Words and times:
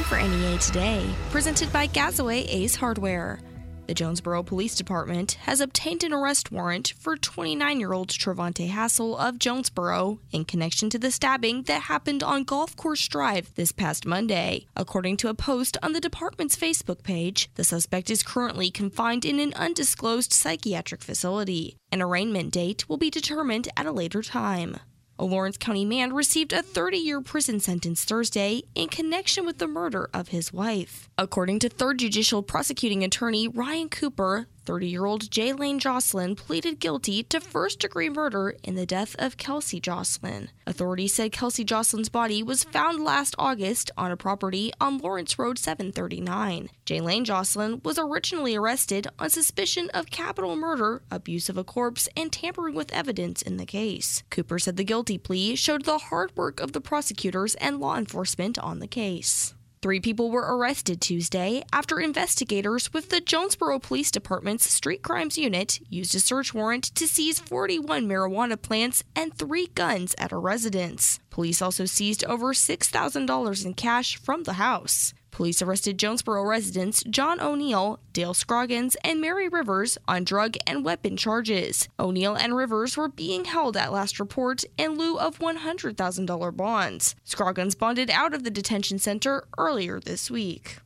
time 0.00 0.08
for 0.08 0.28
NEA 0.28 0.58
Today, 0.58 1.10
presented 1.30 1.72
by 1.72 1.86
Gazaway 1.86 2.46
Ace 2.48 2.76
Hardware. 2.76 3.40
The 3.86 3.94
Jonesboro 3.94 4.44
Police 4.44 4.76
Department 4.76 5.32
has 5.42 5.60
obtained 5.60 6.04
an 6.04 6.12
arrest 6.12 6.52
warrant 6.52 6.94
for 6.98 7.16
29 7.16 7.80
year 7.80 7.92
old 7.92 8.08
Travante 8.08 8.68
Hassel 8.68 9.18
of 9.18 9.38
Jonesboro 9.38 10.20
in 10.30 10.44
connection 10.44 10.90
to 10.90 10.98
the 10.98 11.10
stabbing 11.10 11.64
that 11.64 11.82
happened 11.82 12.22
on 12.22 12.44
Golf 12.44 12.76
Course 12.76 13.06
Drive 13.08 13.52
this 13.56 13.72
past 13.72 14.06
Monday. 14.06 14.66
According 14.76 15.16
to 15.18 15.28
a 15.28 15.34
post 15.34 15.76
on 15.82 15.92
the 15.92 16.00
department's 16.00 16.56
Facebook 16.56 17.02
page, 17.02 17.50
the 17.56 17.64
suspect 17.64 18.10
is 18.10 18.22
currently 18.22 18.70
confined 18.70 19.24
in 19.24 19.40
an 19.40 19.52
undisclosed 19.54 20.32
psychiatric 20.32 21.02
facility. 21.02 21.76
An 21.90 22.00
arraignment 22.00 22.52
date 22.52 22.88
will 22.88 22.96
be 22.96 23.10
determined 23.10 23.68
at 23.76 23.86
a 23.86 23.92
later 23.92 24.22
time. 24.22 24.76
A 25.20 25.24
Lawrence 25.26 25.58
County 25.58 25.84
man 25.84 26.14
received 26.14 26.54
a 26.54 26.62
30 26.62 26.96
year 26.96 27.20
prison 27.20 27.60
sentence 27.60 28.04
Thursday 28.04 28.62
in 28.74 28.88
connection 28.88 29.44
with 29.44 29.58
the 29.58 29.66
murder 29.66 30.08
of 30.14 30.28
his 30.28 30.50
wife. 30.50 31.10
According 31.18 31.58
to 31.58 31.68
3rd 31.68 31.98
Judicial 31.98 32.42
Prosecuting 32.42 33.04
Attorney 33.04 33.46
Ryan 33.46 33.90
Cooper, 33.90 34.46
30 34.70 34.86
year 34.86 35.04
old 35.04 35.28
Jay 35.32 35.52
Lane 35.52 35.80
Jocelyn 35.80 36.36
pleaded 36.36 36.78
guilty 36.78 37.24
to 37.24 37.40
first 37.40 37.80
degree 37.80 38.08
murder 38.08 38.54
in 38.62 38.76
the 38.76 38.86
death 38.86 39.16
of 39.18 39.36
Kelsey 39.36 39.80
Jocelyn. 39.80 40.48
Authorities 40.64 41.12
said 41.12 41.32
Kelsey 41.32 41.64
Jocelyn's 41.64 42.08
body 42.08 42.40
was 42.40 42.62
found 42.62 43.02
last 43.02 43.34
August 43.36 43.90
on 43.96 44.12
a 44.12 44.16
property 44.16 44.72
on 44.80 44.98
Lawrence 44.98 45.40
Road 45.40 45.58
739. 45.58 46.70
Jay 46.84 47.00
Lane 47.00 47.24
Jocelyn 47.24 47.80
was 47.84 47.98
originally 47.98 48.54
arrested 48.54 49.08
on 49.18 49.28
suspicion 49.28 49.90
of 49.92 50.12
capital 50.12 50.54
murder, 50.54 51.02
abuse 51.10 51.48
of 51.48 51.58
a 51.58 51.64
corpse, 51.64 52.08
and 52.16 52.30
tampering 52.30 52.76
with 52.76 52.92
evidence 52.92 53.42
in 53.42 53.56
the 53.56 53.66
case. 53.66 54.22
Cooper 54.30 54.60
said 54.60 54.76
the 54.76 54.84
guilty 54.84 55.18
plea 55.18 55.56
showed 55.56 55.84
the 55.84 55.98
hard 55.98 56.30
work 56.36 56.60
of 56.60 56.74
the 56.74 56.80
prosecutors 56.80 57.56
and 57.56 57.80
law 57.80 57.96
enforcement 57.96 58.56
on 58.56 58.78
the 58.78 58.86
case. 58.86 59.52
Three 59.82 59.98
people 59.98 60.30
were 60.30 60.58
arrested 60.58 61.00
Tuesday 61.00 61.62
after 61.72 62.00
investigators 62.00 62.92
with 62.92 63.08
the 63.08 63.22
Jonesboro 63.22 63.78
Police 63.78 64.10
Department's 64.10 64.70
Street 64.70 65.02
Crimes 65.02 65.38
Unit 65.38 65.80
used 65.88 66.14
a 66.14 66.20
search 66.20 66.52
warrant 66.52 66.84
to 66.96 67.08
seize 67.08 67.40
41 67.40 68.06
marijuana 68.06 68.60
plants 68.60 69.02
and 69.16 69.32
three 69.34 69.68
guns 69.68 70.14
at 70.18 70.32
a 70.32 70.36
residence. 70.36 71.18
Police 71.30 71.62
also 71.62 71.86
seized 71.86 72.26
over 72.26 72.52
$6,000 72.52 73.64
in 73.64 73.72
cash 73.72 74.18
from 74.18 74.42
the 74.42 74.54
house. 74.54 75.14
Police 75.30 75.62
arrested 75.62 75.98
Jonesboro 75.98 76.44
residents 76.44 77.02
John 77.04 77.40
O'Neill, 77.40 78.00
Dale 78.12 78.34
Scroggins, 78.34 78.96
and 79.04 79.20
Mary 79.20 79.48
Rivers 79.48 79.96
on 80.06 80.24
drug 80.24 80.56
and 80.66 80.84
weapon 80.84 81.16
charges. 81.16 81.88
O'Neill 81.98 82.34
and 82.34 82.56
Rivers 82.56 82.96
were 82.96 83.08
being 83.08 83.44
held 83.44 83.76
at 83.76 83.92
last 83.92 84.20
report 84.20 84.64
in 84.76 84.98
lieu 84.98 85.18
of 85.18 85.38
$100,000 85.38 86.56
bonds. 86.56 87.14
Scroggins 87.24 87.74
bonded 87.74 88.10
out 88.10 88.34
of 88.34 88.44
the 88.44 88.50
detention 88.50 88.98
center 88.98 89.46
earlier 89.56 90.00
this 90.00 90.30
week. 90.30 90.78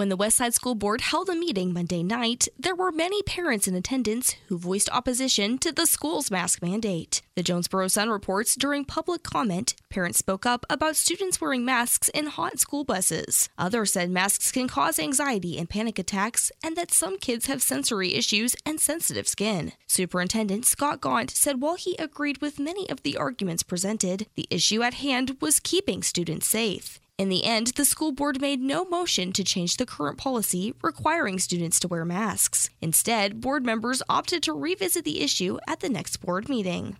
When 0.00 0.08
the 0.08 0.16
Westside 0.16 0.54
School 0.54 0.74
Board 0.74 1.02
held 1.02 1.28
a 1.28 1.34
meeting 1.34 1.74
Monday 1.74 2.02
night, 2.02 2.48
there 2.58 2.74
were 2.74 2.90
many 2.90 3.22
parents 3.22 3.68
in 3.68 3.74
attendance 3.74 4.34
who 4.48 4.56
voiced 4.56 4.88
opposition 4.88 5.58
to 5.58 5.72
the 5.72 5.84
school's 5.84 6.30
mask 6.30 6.62
mandate. 6.62 7.20
The 7.34 7.42
Jonesboro 7.42 7.88
Sun 7.88 8.08
reports 8.08 8.54
during 8.54 8.86
public 8.86 9.22
comment, 9.22 9.74
parents 9.90 10.18
spoke 10.18 10.46
up 10.46 10.64
about 10.70 10.96
students 10.96 11.38
wearing 11.38 11.66
masks 11.66 12.08
in 12.08 12.28
hot 12.28 12.58
school 12.58 12.82
buses. 12.82 13.50
Others 13.58 13.92
said 13.92 14.08
masks 14.08 14.50
can 14.50 14.68
cause 14.68 14.98
anxiety 14.98 15.58
and 15.58 15.68
panic 15.68 15.98
attacks, 15.98 16.50
and 16.64 16.78
that 16.78 16.92
some 16.92 17.18
kids 17.18 17.44
have 17.44 17.60
sensory 17.60 18.14
issues 18.14 18.56
and 18.64 18.80
sensitive 18.80 19.28
skin. 19.28 19.72
Superintendent 19.86 20.64
Scott 20.64 21.02
Gaunt 21.02 21.30
said 21.30 21.60
while 21.60 21.76
he 21.76 21.94
agreed 21.98 22.40
with 22.40 22.58
many 22.58 22.88
of 22.88 23.02
the 23.02 23.18
arguments 23.18 23.62
presented, 23.62 24.28
the 24.34 24.48
issue 24.48 24.80
at 24.80 24.94
hand 24.94 25.36
was 25.42 25.60
keeping 25.60 26.02
students 26.02 26.46
safe. 26.46 27.00
In 27.20 27.28
the 27.28 27.44
end, 27.44 27.66
the 27.76 27.84
school 27.84 28.12
board 28.12 28.40
made 28.40 28.62
no 28.62 28.86
motion 28.86 29.30
to 29.34 29.44
change 29.44 29.76
the 29.76 29.84
current 29.84 30.16
policy 30.16 30.72
requiring 30.80 31.38
students 31.38 31.78
to 31.80 31.88
wear 31.88 32.02
masks. 32.06 32.70
Instead, 32.80 33.42
board 33.42 33.62
members 33.62 34.02
opted 34.08 34.42
to 34.44 34.54
revisit 34.54 35.04
the 35.04 35.20
issue 35.20 35.58
at 35.68 35.80
the 35.80 35.90
next 35.90 36.16
board 36.22 36.48
meeting. 36.48 36.96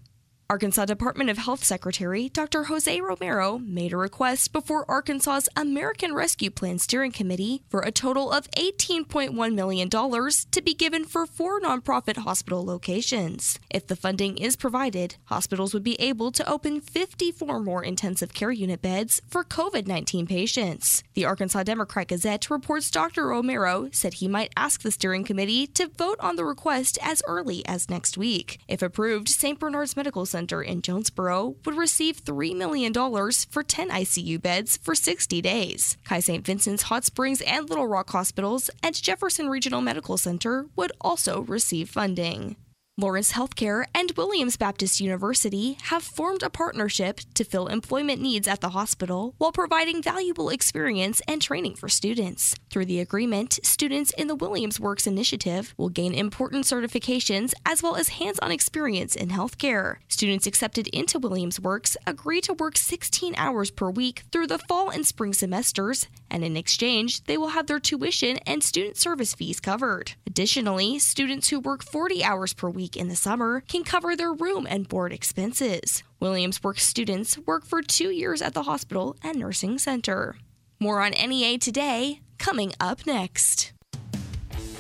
Arkansas 0.51 0.85
Department 0.85 1.31
of 1.31 1.39
Health 1.39 1.63
Secretary 1.63 2.29
Dr. 2.29 2.65
Jose 2.65 3.01
Romero 3.01 3.59
made 3.59 3.93
a 3.93 3.97
request 3.97 4.53
before 4.53 4.85
Arkansas's 4.91 5.49
American 5.55 6.13
Rescue 6.13 6.51
Plan 6.51 6.81
Steering 6.81 7.13
Committee 7.13 7.63
for 7.69 7.83
a 7.83 7.93
total 7.93 8.33
of 8.33 8.51
$18.1 8.59 9.55
million 9.55 9.89
to 9.89 10.63
be 10.65 10.75
given 10.75 11.05
for 11.05 11.25
four 11.25 11.61
nonprofit 11.61 12.17
hospital 12.17 12.65
locations. 12.65 13.61
If 13.71 13.87
the 13.87 13.95
funding 13.95 14.39
is 14.39 14.57
provided, 14.57 15.15
hospitals 15.27 15.73
would 15.73 15.85
be 15.85 15.95
able 16.01 16.33
to 16.33 16.51
open 16.51 16.81
54 16.81 17.61
more 17.61 17.85
intensive 17.85 18.35
care 18.35 18.51
unit 18.51 18.83
beds 18.83 19.23
for 19.29 19.45
COVID 19.45 19.87
19 19.87 20.27
patients. 20.27 21.05
The 21.15 21.27
Arkansas 21.27 21.63
Democrat 21.63 22.09
Gazette 22.09 22.51
reports 22.51 22.91
Dr. 22.91 23.29
Romero 23.29 23.89
said 23.93 24.15
he 24.15 24.27
might 24.27 24.53
ask 24.57 24.83
the 24.83 24.91
steering 24.91 25.23
committee 25.23 25.69
to 25.69 25.93
vote 25.97 26.19
on 26.19 26.35
the 26.35 26.45
request 26.45 26.99
as 27.01 27.23
early 27.29 27.65
as 27.67 27.89
next 27.89 28.19
week. 28.19 28.59
If 28.67 28.83
approved, 28.83 29.29
St. 29.29 29.57
Bernard's 29.57 29.95
Medical 29.95 30.27
Center 30.27 30.40
Center 30.41 30.63
in 30.63 30.81
Jonesboro 30.81 31.57
would 31.67 31.77
receive 31.77 32.25
$3 32.25 32.57
million 32.57 32.95
for 32.95 33.63
10 33.63 33.91
ICU 33.91 34.41
beds 34.41 34.79
for 34.79 34.95
60 34.95 35.43
days. 35.43 35.99
CHI 36.09 36.21
St. 36.21 36.47
Vincent's 36.47 36.85
Hot 36.85 37.05
Springs 37.05 37.43
and 37.43 37.69
Little 37.69 37.87
Rock 37.87 38.09
hospitals 38.09 38.71
and 38.83 38.95
Jefferson 38.95 39.51
Regional 39.51 39.83
Medical 39.83 40.17
Center 40.17 40.65
would 40.77 40.93
also 40.99 41.43
receive 41.43 41.91
funding. 41.91 42.57
Lawrence 43.01 43.33
Healthcare 43.33 43.87
and 43.95 44.13
Williams 44.15 44.59
Baptist 44.59 45.01
University 45.01 45.79
have 45.85 46.03
formed 46.03 46.43
a 46.43 46.51
partnership 46.51 47.21
to 47.33 47.45
fill 47.45 47.67
employment 47.67 48.21
needs 48.21 48.47
at 48.47 48.61
the 48.61 48.71
hospital 48.71 49.35
while 49.39 49.53
providing 49.53 50.03
valuable 50.03 50.51
experience 50.51 51.23
and 51.27 51.41
training 51.41 51.77
for 51.77 51.89
students. 51.89 52.55
Through 52.69 52.85
the 52.85 53.01
agreement, 53.01 53.59
students 53.63 54.11
in 54.19 54.27
the 54.27 54.35
Williams 54.35 54.79
Works 54.79 55.07
initiative 55.07 55.73
will 55.79 55.89
gain 55.89 56.13
important 56.13 56.67
certifications 56.67 57.55
as 57.65 57.83
well 57.83 57.97
as 57.97 58.21
hands 58.21 58.39
on 58.41 58.53
experience 58.53 59.17
in 59.17 59.31
healthcare. 59.31 59.97
Students 60.09 60.47
accepted 60.47 60.87
into 60.89 61.19
Williams 61.19 61.59
Works 61.59 61.97
agree 62.07 62.43
to 62.43 62.53
work 62.53 62.77
16 62.77 63.35
hours 63.39 63.71
per 63.71 63.89
week 63.89 64.25
through 64.31 64.47
the 64.47 64.59
fall 64.59 64.91
and 64.91 65.07
spring 65.07 65.33
semesters, 65.33 66.07
and 66.31 66.45
in 66.45 66.57
exchange, 66.57 67.25
they 67.25 67.37
will 67.37 67.49
have 67.49 67.67
their 67.67 67.81
tuition 67.81 68.39
and 68.47 68.63
student 68.63 68.97
service 68.97 69.35
fees 69.35 69.61
covered. 69.61 70.13
Additionally, 70.27 70.99
students 70.99 71.49
who 71.49 71.61
work 71.61 71.83
40 71.83 72.23
hours 72.23 72.55
per 72.55 72.71
week 72.71 72.97
in 72.97 73.09
the 73.09 73.17
summer 73.17 73.63
can 73.67 73.85
cover 73.85 74.15
their 74.15 74.33
room 74.33 74.67
and 74.69 74.89
board 74.89 75.13
expenses. 75.13 76.03
Williams 76.21 76.63
Works 76.63 76.85
students 76.85 77.39
work 77.39 77.65
for 77.65 77.83
two 77.83 78.11
years 78.11 78.43
at 78.43 78.55
the 78.55 78.65
hospital 78.65 79.17
and 79.23 79.39
nursing 79.39 79.79
center. 79.79 80.37
More 80.79 81.01
on 81.01 81.13
NEA 81.13 81.59
today, 81.59 82.21
coming 82.39 82.73
up 82.79 83.07
next. 83.07 83.73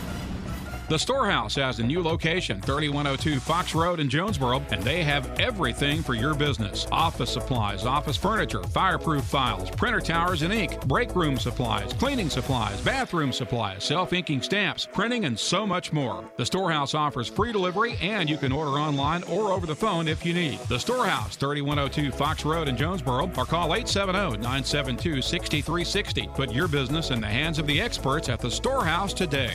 The 0.91 0.99
Storehouse 0.99 1.55
has 1.55 1.79
a 1.79 1.83
new 1.83 2.03
location, 2.03 2.59
3102 2.59 3.39
Fox 3.39 3.73
Road 3.73 4.01
in 4.01 4.09
Jonesboro, 4.09 4.61
and 4.71 4.83
they 4.83 5.03
have 5.03 5.39
everything 5.39 6.03
for 6.03 6.15
your 6.15 6.33
business 6.33 6.85
office 6.91 7.31
supplies, 7.31 7.85
office 7.85 8.17
furniture, 8.17 8.61
fireproof 8.61 9.23
files, 9.23 9.69
printer 9.69 10.01
towers 10.01 10.41
and 10.41 10.53
ink, 10.53 10.85
break 10.87 11.15
room 11.15 11.37
supplies, 11.37 11.93
cleaning 11.93 12.29
supplies, 12.29 12.81
bathroom 12.81 13.31
supplies, 13.31 13.85
self 13.85 14.11
inking 14.11 14.41
stamps, 14.41 14.85
printing, 14.85 15.23
and 15.23 15.39
so 15.39 15.65
much 15.65 15.93
more. 15.93 16.29
The 16.35 16.45
Storehouse 16.45 16.93
offers 16.93 17.29
free 17.29 17.53
delivery, 17.53 17.95
and 18.01 18.29
you 18.29 18.35
can 18.35 18.51
order 18.51 18.71
online 18.71 19.23
or 19.23 19.53
over 19.53 19.65
the 19.65 19.73
phone 19.73 20.09
if 20.09 20.25
you 20.25 20.33
need. 20.33 20.59
The 20.67 20.77
Storehouse, 20.77 21.37
3102 21.37 22.11
Fox 22.11 22.43
Road 22.43 22.67
in 22.67 22.75
Jonesboro, 22.75 23.31
or 23.37 23.45
call 23.45 23.73
870 23.75 24.39
972 24.39 25.21
6360. 25.21 26.27
Put 26.35 26.51
your 26.51 26.67
business 26.67 27.11
in 27.11 27.21
the 27.21 27.27
hands 27.27 27.59
of 27.59 27.65
the 27.65 27.79
experts 27.79 28.27
at 28.27 28.41
the 28.41 28.51
Storehouse 28.51 29.13
today. 29.13 29.53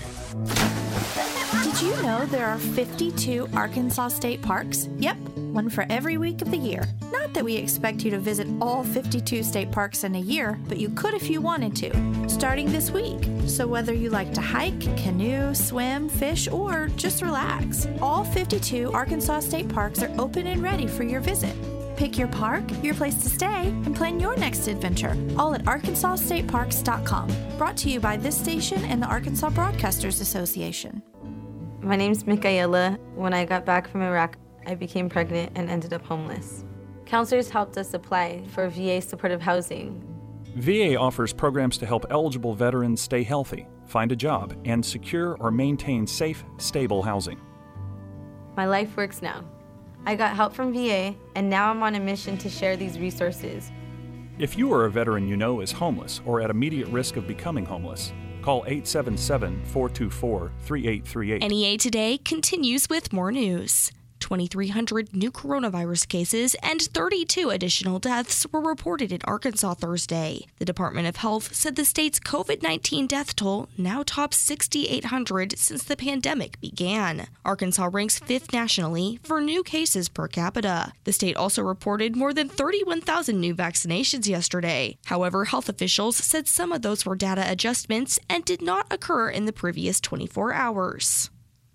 Did 1.77 1.89
you 1.95 2.03
know 2.03 2.25
there 2.25 2.47
are 2.47 2.57
52 2.57 3.51
Arkansas 3.53 4.09
state 4.09 4.41
parks? 4.41 4.89
Yep, 4.97 5.19
one 5.53 5.69
for 5.69 5.85
every 5.91 6.17
week 6.17 6.41
of 6.41 6.51
the 6.51 6.57
year. 6.57 6.89
Not 7.13 7.35
that 7.35 7.45
we 7.45 7.55
expect 7.55 8.03
you 8.03 8.11
to 8.13 8.19
visit 8.19 8.49
all 8.63 8.83
52 8.83 9.43
state 9.43 9.71
parks 9.71 10.03
in 10.03 10.15
a 10.15 10.19
year, 10.19 10.59
but 10.69 10.79
you 10.79 10.89
could 10.89 11.13
if 11.13 11.29
you 11.29 11.43
wanted 11.43 11.77
to, 11.77 12.29
starting 12.31 12.73
this 12.73 12.91
week. 12.91 13.23
So 13.47 13.67
whether 13.67 13.93
you 13.93 14.09
like 14.09 14.33
to 14.33 14.41
hike, 14.41 14.81
canoe, 14.97 15.55
swim, 15.55 16.09
fish, 16.09 16.49
or 16.49 16.89
just 16.97 17.21
relax, 17.21 17.87
all 18.01 18.25
52 18.25 18.91
Arkansas 18.93 19.41
state 19.41 19.69
parks 19.69 20.03
are 20.03 20.15
open 20.19 20.47
and 20.47 20.63
ready 20.63 20.87
for 20.87 21.05
your 21.05 21.21
visit. 21.21 21.55
Pick 21.99 22.17
your 22.17 22.29
park, 22.29 22.65
your 22.83 22.95
place 22.95 23.23
to 23.23 23.29
stay, 23.29 23.69
and 23.69 23.95
plan 23.95 24.19
your 24.19 24.35
next 24.37 24.67
adventure, 24.67 25.15
all 25.37 25.55
at 25.55 25.65
arkansasstateparks.com. 25.65 27.59
Brought 27.59 27.77
to 27.77 27.91
you 27.91 28.01
by 28.01 28.17
this 28.17 28.39
station 28.39 28.83
and 28.87 29.03
the 29.03 29.07
Arkansas 29.07 29.51
Broadcasters 29.51 30.23
Association. 30.23 31.03
My 31.87 31.95
name's 31.95 32.27
Michaela. 32.27 32.99
When 33.15 33.33
I 33.33 33.45
got 33.45 33.65
back 33.65 33.87
from 33.87 34.03
Iraq, 34.03 34.37
I 34.67 34.75
became 34.75 35.09
pregnant 35.09 35.53
and 35.55 35.71
ended 35.71 35.93
up 35.93 36.05
homeless. 36.05 36.65
Counselors 37.05 37.49
helped 37.49 37.79
us 37.79 37.95
apply 37.95 38.43
for 38.49 38.69
VA 38.69 39.01
supportive 39.01 39.41
housing. 39.41 40.03
VA 40.57 40.99
offers 40.99 41.33
programs 41.33 41.79
to 41.79 41.87
help 41.87 42.05
eligible 42.11 42.55
veterans 42.55 43.01
stay 43.01 43.23
healthy, 43.23 43.69
find 43.87 44.11
a 44.11 44.17
job, 44.17 44.57
and 44.65 44.85
secure 44.85 45.37
or 45.39 45.53
maintain 45.53 46.09
safe, 46.09 46.45
stable 46.59 47.05
housing. 47.05 47.41
My 48.57 48.67
life 48.67 48.97
works 48.97 49.23
now. 49.23 49.45
I 50.07 50.17
got 50.17 50.35
help 50.35 50.55
from 50.55 50.73
VA, 50.73 51.15
and 51.37 51.49
now 51.49 51.71
I'm 51.71 51.85
on 51.85 51.95
a 51.95 52.01
mission 52.01 52.37
to 52.39 52.51
share 52.51 52.77
these 52.77 52.99
resources. 52.99 53.71
If 54.41 54.59
you 54.59 54.73
are 54.73 54.87
a 54.87 54.91
veteran 54.91 55.29
you 55.29 55.37
know 55.37 55.61
is 55.61 55.71
homeless 55.71 56.21
or 56.27 56.41
at 56.41 56.51
immediate 56.51 56.89
risk 56.89 57.15
of 57.15 57.29
becoming 57.29 57.65
homeless, 57.65 58.13
Call 58.47 58.63
877 58.69 59.65
424 59.65 60.53
3838. 60.61 61.51
NEA 61.51 61.77
Today 61.79 62.17
continues 62.19 62.89
with 62.89 63.13
more 63.13 63.33
news. 63.33 63.91
2,300 64.21 65.15
new 65.15 65.31
coronavirus 65.31 66.09
cases 66.09 66.57
and 66.63 66.81
32 66.81 67.51
additional 67.51 67.99
deaths 67.99 68.47
were 68.53 68.61
reported 68.61 69.13
in 69.13 69.21
Arkansas 69.25 69.75
Thursday. 69.75 70.47
The 70.59 70.65
Department 70.65 71.07
of 71.07 71.17
Health 71.17 71.55
said 71.55 71.77
the 71.77 71.85
state's 71.85 72.21
COVID 72.21 72.63
19 72.63 73.07
death 73.07 73.37
toll 73.37 73.69
now 73.79 74.03
tops 74.03 74.37
6,800 74.39 75.59
since 75.59 75.85
the 75.85 75.97
pandemic 75.97 76.61
began. 76.61 77.29
Arkansas 77.45 77.89
ranks 77.93 78.19
fifth 78.19 78.53
nationally 78.53 79.21
for 79.23 79.41
new 79.41 79.63
cases 79.63 80.09
per 80.09 80.29
capita. 80.29 80.93
The 81.05 81.13
state 81.13 81.37
also 81.37 81.63
reported 81.63 82.17
more 82.17 82.33
than 82.33 82.49
31,000 82.49 83.41
new 83.41 83.55
vaccinations 83.55 84.27
yesterday. 84.27 84.97
However, 85.07 85.47
health 85.47 85.69
officials 85.69 86.17
said 86.17 86.49
some 86.49 86.73
of 86.73 86.83
those 86.83 87.05
were 87.05 87.17
data 87.17 87.45
adjustments 87.51 88.19
and 88.29 88.45
did 88.45 88.63
not 88.63 88.87
occur 88.91 89.29
in 89.29 89.47
the 89.47 89.53
previous 89.53 90.01
24 90.01 90.53
hours. 90.53 91.31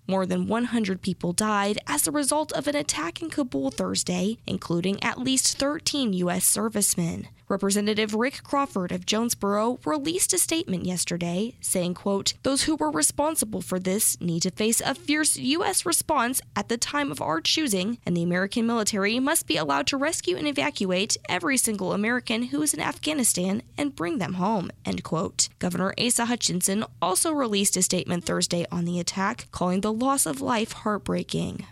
More 0.06 0.26
than 0.26 0.48
100 0.48 1.00
people 1.00 1.32
died 1.32 1.78
as 1.86 2.06
a 2.06 2.12
result 2.12 2.52
of 2.52 2.66
an 2.66 2.74
attack 2.74 3.22
in 3.22 3.30
Kabul 3.30 3.70
Thursday, 3.70 4.38
including 4.46 5.02
at 5.02 5.18
least 5.18 5.58
13 5.58 6.12
U.S. 6.14 6.44
servicemen. 6.44 7.28
Representative 7.52 8.14
Rick 8.14 8.42
Crawford 8.42 8.92
of 8.92 9.04
Jonesboro 9.04 9.78
released 9.84 10.32
a 10.32 10.38
statement 10.38 10.86
yesterday 10.86 11.54
saying, 11.60 11.92
quote, 11.92 12.32
"Those 12.44 12.62
who 12.62 12.76
were 12.76 12.90
responsible 12.90 13.60
for 13.60 13.78
this 13.78 14.18
need 14.22 14.40
to 14.44 14.50
face 14.50 14.80
a 14.80 14.94
fierce 14.94 15.36
US 15.36 15.84
response 15.84 16.40
at 16.56 16.70
the 16.70 16.78
time 16.78 17.12
of 17.12 17.20
our 17.20 17.42
choosing, 17.42 17.98
and 18.06 18.16
the 18.16 18.22
American 18.22 18.66
military 18.66 19.20
must 19.20 19.46
be 19.46 19.58
allowed 19.58 19.86
to 19.88 19.98
rescue 19.98 20.34
and 20.34 20.48
evacuate 20.48 21.18
every 21.28 21.58
single 21.58 21.92
American 21.92 22.44
who 22.44 22.62
is 22.62 22.72
in 22.72 22.80
Afghanistan 22.80 23.60
and 23.76 23.94
bring 23.94 24.16
them 24.16 24.34
home." 24.34 24.70
End 24.86 25.04
quote. 25.04 25.50
Governor 25.58 25.92
Asa 25.98 26.24
Hutchinson 26.24 26.86
also 27.02 27.32
released 27.32 27.76
a 27.76 27.82
statement 27.82 28.24
Thursday 28.24 28.64
on 28.72 28.86
the 28.86 28.98
attack, 28.98 29.48
calling 29.52 29.82
the 29.82 29.92
loss 29.92 30.24
of 30.24 30.40
life 30.40 30.72
heartbreaking. 30.72 31.66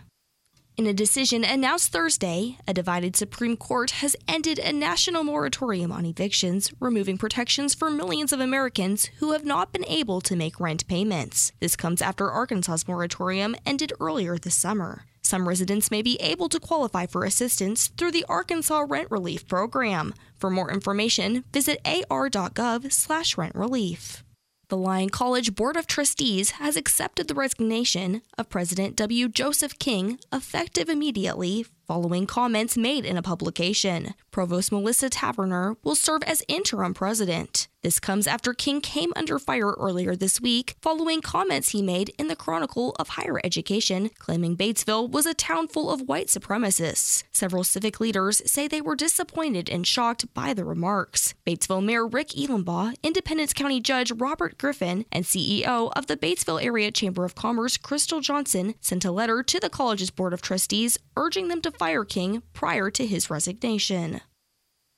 In 0.77 0.87
a 0.87 0.93
decision 0.93 1.43
announced 1.43 1.91
Thursday, 1.91 2.57
a 2.65 2.73
divided 2.73 3.17
Supreme 3.17 3.57
Court 3.57 3.91
has 3.91 4.15
ended 4.27 4.57
a 4.57 4.71
national 4.71 5.25
moratorium 5.25 5.91
on 5.91 6.05
evictions, 6.05 6.71
removing 6.79 7.17
protections 7.17 7.75
for 7.75 7.91
millions 7.91 8.31
of 8.31 8.39
Americans 8.39 9.09
who 9.19 9.33
have 9.33 9.43
not 9.45 9.73
been 9.73 9.83
able 9.85 10.21
to 10.21 10.33
make 10.35 10.61
rent 10.61 10.87
payments. 10.87 11.51
This 11.59 11.75
comes 11.75 12.01
after 12.01 12.31
Arkansas's 12.31 12.87
moratorium 12.87 13.55
ended 13.65 13.91
earlier 13.99 14.37
this 14.37 14.55
summer. 14.55 15.03
Some 15.21 15.45
residents 15.47 15.91
may 15.91 16.01
be 16.01 16.19
able 16.21 16.49
to 16.49 16.59
qualify 16.59 17.05
for 17.05 17.25
assistance 17.25 17.89
through 17.89 18.11
the 18.11 18.25
Arkansas 18.29 18.85
Rent 18.87 19.11
Relief 19.11 19.45
Program. 19.47 20.13
For 20.37 20.49
more 20.49 20.71
information, 20.71 21.43
visit 21.51 21.79
ar.gov/rentrelief. 21.85 24.23
The 24.71 24.77
Lyon 24.77 25.09
College 25.09 25.53
Board 25.53 25.75
of 25.75 25.85
Trustees 25.85 26.51
has 26.51 26.77
accepted 26.77 27.27
the 27.27 27.35
resignation 27.35 28.21
of 28.37 28.47
President 28.47 28.95
W. 28.95 29.27
Joseph 29.27 29.77
King 29.79 30.17
effective 30.31 30.87
immediately 30.87 31.65
following 31.87 32.25
comments 32.25 32.77
made 32.77 33.05
in 33.05 33.17
a 33.17 33.21
publication. 33.21 34.13
Provost 34.31 34.71
Melissa 34.71 35.09
Taverner 35.09 35.75
will 35.83 35.95
serve 35.95 36.23
as 36.23 36.43
interim 36.47 36.93
president. 36.93 37.67
This 37.81 37.99
comes 37.99 38.27
after 38.27 38.53
King 38.53 38.79
came 38.79 39.11
under 39.15 39.39
fire 39.39 39.71
earlier 39.71 40.15
this 40.15 40.39
week 40.39 40.75
following 40.81 41.19
comments 41.19 41.69
he 41.69 41.81
made 41.81 42.13
in 42.19 42.27
the 42.27 42.35
Chronicle 42.35 42.95
of 42.99 43.09
Higher 43.09 43.41
Education, 43.43 44.11
claiming 44.19 44.55
Batesville 44.55 45.09
was 45.09 45.25
a 45.25 45.33
town 45.33 45.67
full 45.67 45.89
of 45.89 46.07
white 46.07 46.27
supremacists. 46.27 47.23
Several 47.31 47.63
civic 47.63 47.99
leaders 47.99 48.39
say 48.45 48.67
they 48.67 48.81
were 48.81 48.95
disappointed 48.95 49.67
and 49.67 49.87
shocked 49.87 50.31
by 50.35 50.53
the 50.53 50.63
remarks. 50.63 51.33
Batesville 51.47 51.83
Mayor 51.83 52.05
Rick 52.05 52.29
Elumbaugh, 52.29 52.93
Independence 53.01 53.51
County 53.51 53.79
Judge 53.79 54.11
Robert 54.11 54.59
Griffin, 54.59 55.05
and 55.11 55.25
CEO 55.25 55.91
of 55.95 56.05
the 56.05 56.17
Batesville 56.17 56.63
Area 56.63 56.91
Chamber 56.91 57.25
of 57.25 57.33
Commerce, 57.33 57.77
Crystal 57.77 58.21
Johnson, 58.21 58.75
sent 58.79 59.05
a 59.05 59.11
letter 59.11 59.41
to 59.41 59.59
the 59.59 59.71
college's 59.71 60.11
Board 60.11 60.33
of 60.33 60.43
Trustees 60.43 60.99
urging 61.17 61.47
them 61.47 61.61
to 61.61 61.71
fire 61.81 62.05
King 62.05 62.43
prior 62.53 62.91
to 62.91 63.07
his 63.07 63.31
resignation. 63.31 64.21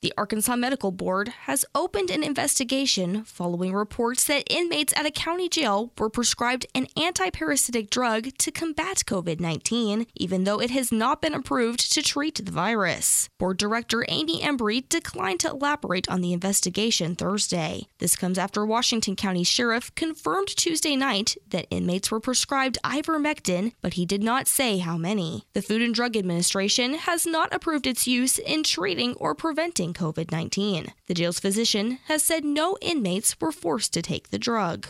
The 0.04 0.14
Arkansas 0.18 0.58
Medical 0.58 0.92
Board 0.92 1.30
has 1.30 1.64
opened 1.74 2.10
an 2.10 2.24
investigation 2.24 3.24
following 3.24 3.72
reports 3.72 4.26
that 4.26 4.44
inmates 4.54 4.92
at 4.98 5.06
a 5.06 5.12
county 5.12 5.48
jail 5.48 5.94
were 5.98 6.10
prescribed 6.10 6.66
an 6.76 6.88
antiparasitic 6.98 7.90
drug 7.90 8.38
to 8.40 8.52
combat 8.52 9.04
COVID 9.06 9.40
19, 9.40 10.08
even 10.16 10.44
though 10.44 10.60
it 10.60 10.72
has 10.72 10.92
not 10.92 11.22
been 11.22 11.34
approved 11.34 11.90
to 11.94 12.02
treat 12.02 12.44
the 12.44 12.52
virus. 12.52 13.30
Board 13.40 13.56
Director 13.56 14.06
Amy 14.10 14.42
Embry 14.42 14.90
declined 14.90 15.40
to 15.40 15.52
elaborate 15.52 16.10
on 16.10 16.20
the 16.20 16.34
investigation 16.34 17.16
Thursday. 17.16 17.88
This 18.00 18.18
comes 18.18 18.38
after 18.38 18.66
Washington 18.66 19.16
County 19.16 19.46
Sheriff 19.46 19.96
confirmed 19.96 20.50
Tuesday 20.50 20.98
night 20.98 21.38
that 21.48 21.68
inmates 21.70 22.12
were 22.12 22.20
prescribed 22.20 22.78
ivermectin, 22.84 23.72
but 23.82 23.94
he 23.94 24.06
did 24.06 24.22
not 24.22 24.50
say 24.50 24.80
how 24.80 24.98
many. 24.98 25.46
The 25.54 25.62
Food 25.62 25.82
and 25.82 25.96
Drug 25.96 26.18
Administration 26.18 26.96
has 26.96 27.26
not 27.26 27.56
approved 27.56 27.88
its 27.88 28.06
use 28.06 28.38
in 28.38 28.64
treating 28.64 29.14
or 29.14 29.34
preventing 29.34 29.93
COVID 29.94 30.32
19. 30.32 30.94
The 31.08 31.14
jail's 31.14 31.40
physician 31.40 32.00
has 32.06 32.24
said 32.24 32.44
no 32.44 32.78
inmates 32.82 33.40
were 33.40 33.52
forced 33.52 33.94
to 33.94 34.02
take 34.02 34.30
the 34.30 34.40
drug. 34.40 34.88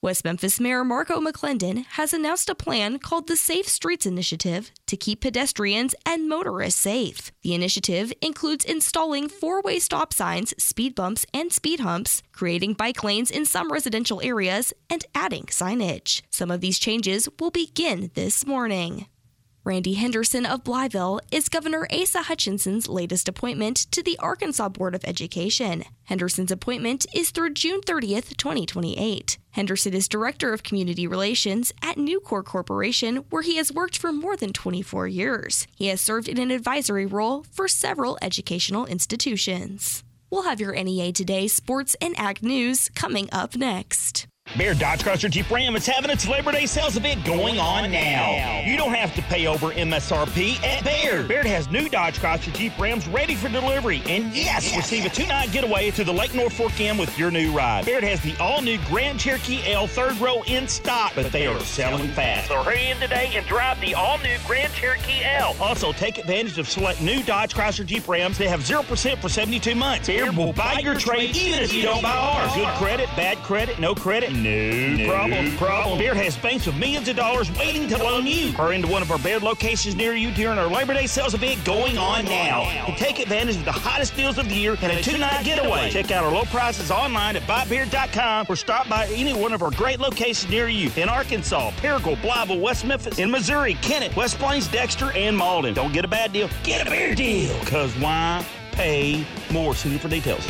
West 0.00 0.24
Memphis 0.24 0.60
Mayor 0.60 0.84
Marco 0.84 1.20
McClendon 1.20 1.84
has 1.86 2.12
announced 2.12 2.48
a 2.48 2.54
plan 2.54 3.00
called 3.00 3.26
the 3.26 3.34
Safe 3.34 3.68
Streets 3.68 4.06
Initiative 4.06 4.70
to 4.86 4.96
keep 4.96 5.22
pedestrians 5.22 5.92
and 6.06 6.28
motorists 6.28 6.80
safe. 6.80 7.32
The 7.42 7.52
initiative 7.52 8.12
includes 8.22 8.64
installing 8.64 9.28
four 9.28 9.60
way 9.60 9.80
stop 9.80 10.14
signs, 10.14 10.54
speed 10.56 10.94
bumps, 10.94 11.26
and 11.34 11.52
speed 11.52 11.80
humps, 11.80 12.22
creating 12.30 12.74
bike 12.74 13.02
lanes 13.02 13.28
in 13.28 13.44
some 13.44 13.72
residential 13.72 14.20
areas, 14.22 14.72
and 14.88 15.04
adding 15.16 15.46
signage. 15.46 16.22
Some 16.30 16.52
of 16.52 16.60
these 16.60 16.78
changes 16.78 17.28
will 17.40 17.50
begin 17.50 18.12
this 18.14 18.46
morning. 18.46 19.06
Randy 19.68 19.92
Henderson 19.92 20.46
of 20.46 20.64
Blytheville 20.64 21.20
is 21.30 21.50
Governor 21.50 21.86
Asa 21.92 22.22
Hutchinson's 22.22 22.88
latest 22.88 23.28
appointment 23.28 23.76
to 23.90 24.02
the 24.02 24.16
Arkansas 24.18 24.70
Board 24.70 24.94
of 24.94 25.04
Education. 25.04 25.84
Henderson's 26.04 26.50
appointment 26.50 27.04
is 27.14 27.30
through 27.30 27.52
June 27.52 27.82
30th, 27.82 28.38
2028. 28.38 29.36
Henderson 29.50 29.92
is 29.92 30.08
Director 30.08 30.54
of 30.54 30.62
Community 30.62 31.06
Relations 31.06 31.70
at 31.82 31.96
Nucor 31.96 32.42
Corporation, 32.42 33.16
where 33.28 33.42
he 33.42 33.56
has 33.56 33.70
worked 33.70 33.98
for 33.98 34.10
more 34.10 34.38
than 34.38 34.54
24 34.54 35.06
years. 35.06 35.66
He 35.76 35.88
has 35.88 36.00
served 36.00 36.30
in 36.30 36.38
an 36.38 36.50
advisory 36.50 37.04
role 37.04 37.44
for 37.52 37.68
several 37.68 38.16
educational 38.22 38.86
institutions. 38.86 40.02
We'll 40.30 40.44
have 40.44 40.60
your 40.60 40.72
NEA 40.82 41.12
Today 41.12 41.46
sports 41.46 41.94
and 42.00 42.18
ag 42.18 42.42
news 42.42 42.88
coming 42.94 43.28
up 43.32 43.54
next. 43.54 44.28
Baird 44.56 44.78
Dodge 44.78 45.00
Chrysler 45.00 45.30
Jeep 45.30 45.50
Ram 45.50 45.76
is 45.76 45.86
having 45.86 46.10
its 46.10 46.26
Labor 46.26 46.52
Day 46.52 46.64
sales 46.64 46.96
event 46.96 47.24
going 47.24 47.58
on 47.58 47.90
now. 47.90 48.62
You 48.64 48.76
don't 48.76 48.94
have 48.94 49.14
to 49.14 49.22
pay 49.22 49.46
over 49.46 49.72
MSRP 49.72 50.62
at 50.64 50.82
Baird. 50.84 51.28
Baird 51.28 51.46
has 51.46 51.68
new 51.70 51.88
Dodge 51.88 52.18
Chrysler 52.18 52.54
Jeep 52.54 52.76
Rams 52.78 53.06
ready 53.08 53.34
for 53.34 53.48
delivery. 53.48 54.02
And 54.06 54.34
yes, 54.34 54.74
receive 54.74 55.04
a 55.04 55.10
two-night 55.10 55.52
getaway 55.52 55.90
to 55.92 56.02
the 56.02 56.12
Lake 56.12 56.30
Norfork 56.30 56.80
Inn 56.80 56.96
with 56.96 57.16
your 57.18 57.30
new 57.30 57.52
ride. 57.52 57.84
Baird 57.84 58.02
has 58.04 58.22
the 58.22 58.34
all-new 58.38 58.78
Grand 58.86 59.20
Cherokee 59.20 59.60
L 59.70 59.86
third 59.86 60.18
row 60.18 60.42
in 60.46 60.66
stock, 60.66 61.12
but 61.14 61.30
they 61.30 61.46
are 61.46 61.60
selling 61.60 62.08
fast. 62.08 62.48
So 62.48 62.62
hurry 62.62 62.88
in 62.88 62.96
today 62.98 63.30
and 63.34 63.46
drive 63.46 63.78
the 63.80 63.94
all-new 63.94 64.38
Grand 64.46 64.72
Cherokee 64.72 65.24
L. 65.24 65.56
Also, 65.60 65.92
take 65.92 66.16
advantage 66.16 66.58
of 66.58 66.68
select 66.68 67.02
new 67.02 67.22
Dodge 67.22 67.54
Chrysler 67.54 67.84
Jeep 67.84 68.08
Rams. 68.08 68.38
They 68.38 68.48
have 68.48 68.60
0% 68.60 69.18
for 69.18 69.28
72 69.28 69.74
months. 69.74 70.06
Baird 70.08 70.34
will 70.36 70.54
buy 70.54 70.78
your 70.78 70.94
trade 70.94 71.36
even 71.36 71.62
if 71.62 71.72
you 71.72 71.82
don't 71.82 72.02
buy 72.02 72.16
ours. 72.16 72.54
Good 72.54 72.68
credit, 72.76 73.08
bad 73.14 73.36
credit, 73.38 73.78
no 73.78 73.94
credit, 73.94 74.32
no, 74.42 74.96
no 74.96 75.08
problem. 75.08 75.56
Problem. 75.56 75.98
Baird 75.98 76.16
has 76.16 76.36
banks 76.36 76.66
of 76.66 76.76
millions 76.76 77.08
of 77.08 77.16
dollars 77.16 77.50
waiting 77.58 77.88
to 77.88 77.98
loan 77.98 78.26
you. 78.26 78.52
Hurry 78.52 78.76
into 78.76 78.88
one 78.88 79.02
of 79.02 79.10
our 79.10 79.18
Baird 79.18 79.42
locations 79.42 79.94
near 79.94 80.14
you 80.14 80.30
during 80.30 80.58
our 80.58 80.66
Labor 80.66 80.94
Day 80.94 81.06
sales 81.06 81.34
event 81.34 81.64
going 81.64 81.98
on 81.98 82.24
now. 82.24 82.62
And 82.62 82.96
take 82.96 83.18
advantage 83.18 83.56
of 83.56 83.64
the 83.64 83.72
hottest 83.72 84.16
deals 84.16 84.38
of 84.38 84.48
the 84.48 84.54
year 84.54 84.76
and 84.80 84.92
a 84.92 85.02
two-night 85.02 85.44
getaway. 85.44 85.90
Check 85.90 86.10
out 86.10 86.24
our 86.24 86.32
low 86.32 86.44
prices 86.44 86.90
online 86.90 87.36
at 87.36 87.42
buybaird.com 87.42 88.46
or 88.48 88.56
stop 88.56 88.88
by 88.88 89.06
any 89.08 89.34
one 89.34 89.52
of 89.52 89.62
our 89.62 89.70
great 89.72 89.98
locations 90.00 90.50
near 90.50 90.68
you 90.68 90.90
in 90.96 91.08
Arkansas, 91.08 91.70
Paragould, 91.72 92.16
Blytheville, 92.16 92.60
West 92.60 92.84
Memphis, 92.84 93.18
in 93.18 93.30
Missouri, 93.30 93.74
Kennett, 93.74 94.14
West 94.16 94.38
Plains, 94.38 94.68
Dexter, 94.68 95.12
and 95.12 95.36
Malden. 95.36 95.74
Don't 95.74 95.92
get 95.92 96.04
a 96.04 96.08
bad 96.08 96.32
deal. 96.32 96.48
Get 96.62 96.86
a 96.86 96.90
Baird 96.90 97.16
deal. 97.16 97.58
Because 97.60 97.92
why 97.94 98.44
pay 98.72 99.26
more? 99.50 99.74
See 99.74 99.90
you 99.90 99.98
for 99.98 100.08
details. 100.08 100.46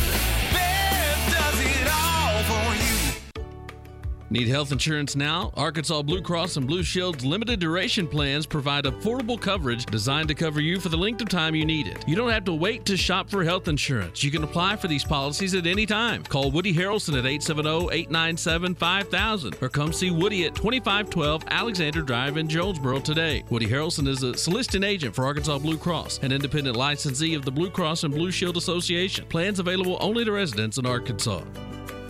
Need 4.30 4.48
health 4.48 4.72
insurance 4.72 5.16
now? 5.16 5.50
Arkansas 5.54 6.02
Blue 6.02 6.20
Cross 6.20 6.58
and 6.58 6.66
Blue 6.66 6.82
Shield's 6.82 7.24
limited 7.24 7.60
duration 7.60 8.06
plans 8.06 8.44
provide 8.44 8.84
affordable 8.84 9.40
coverage 9.40 9.86
designed 9.86 10.28
to 10.28 10.34
cover 10.34 10.60
you 10.60 10.78
for 10.78 10.90
the 10.90 10.98
length 10.98 11.22
of 11.22 11.30
time 11.30 11.54
you 11.54 11.64
need 11.64 11.86
it. 11.86 12.06
You 12.06 12.14
don't 12.14 12.28
have 12.28 12.44
to 12.44 12.52
wait 12.52 12.84
to 12.86 12.94
shop 12.94 13.30
for 13.30 13.42
health 13.42 13.68
insurance. 13.68 14.22
You 14.22 14.30
can 14.30 14.44
apply 14.44 14.76
for 14.76 14.86
these 14.86 15.02
policies 15.02 15.54
at 15.54 15.66
any 15.66 15.86
time. 15.86 16.24
Call 16.24 16.50
Woody 16.50 16.74
Harrelson 16.74 17.16
at 17.18 17.24
870-897-5000 17.24 19.62
or 19.62 19.70
come 19.70 19.94
see 19.94 20.10
Woody 20.10 20.44
at 20.44 20.54
2512 20.54 21.44
Alexander 21.48 22.02
Drive 22.02 22.36
in 22.36 22.48
Jonesboro 22.48 23.00
today. 23.00 23.44
Woody 23.48 23.66
Harrelson 23.66 24.06
is 24.06 24.22
a 24.22 24.36
soliciting 24.36 24.84
agent 24.84 25.14
for 25.14 25.24
Arkansas 25.24 25.58
Blue 25.58 25.78
Cross, 25.78 26.18
an 26.22 26.32
independent 26.32 26.76
licensee 26.76 27.34
of 27.34 27.46
the 27.46 27.50
Blue 27.50 27.70
Cross 27.70 28.04
and 28.04 28.12
Blue 28.12 28.30
Shield 28.30 28.58
Association. 28.58 29.24
Plans 29.30 29.58
available 29.58 29.96
only 30.00 30.26
to 30.26 30.32
residents 30.32 30.76
in 30.76 30.84
Arkansas. 30.84 31.40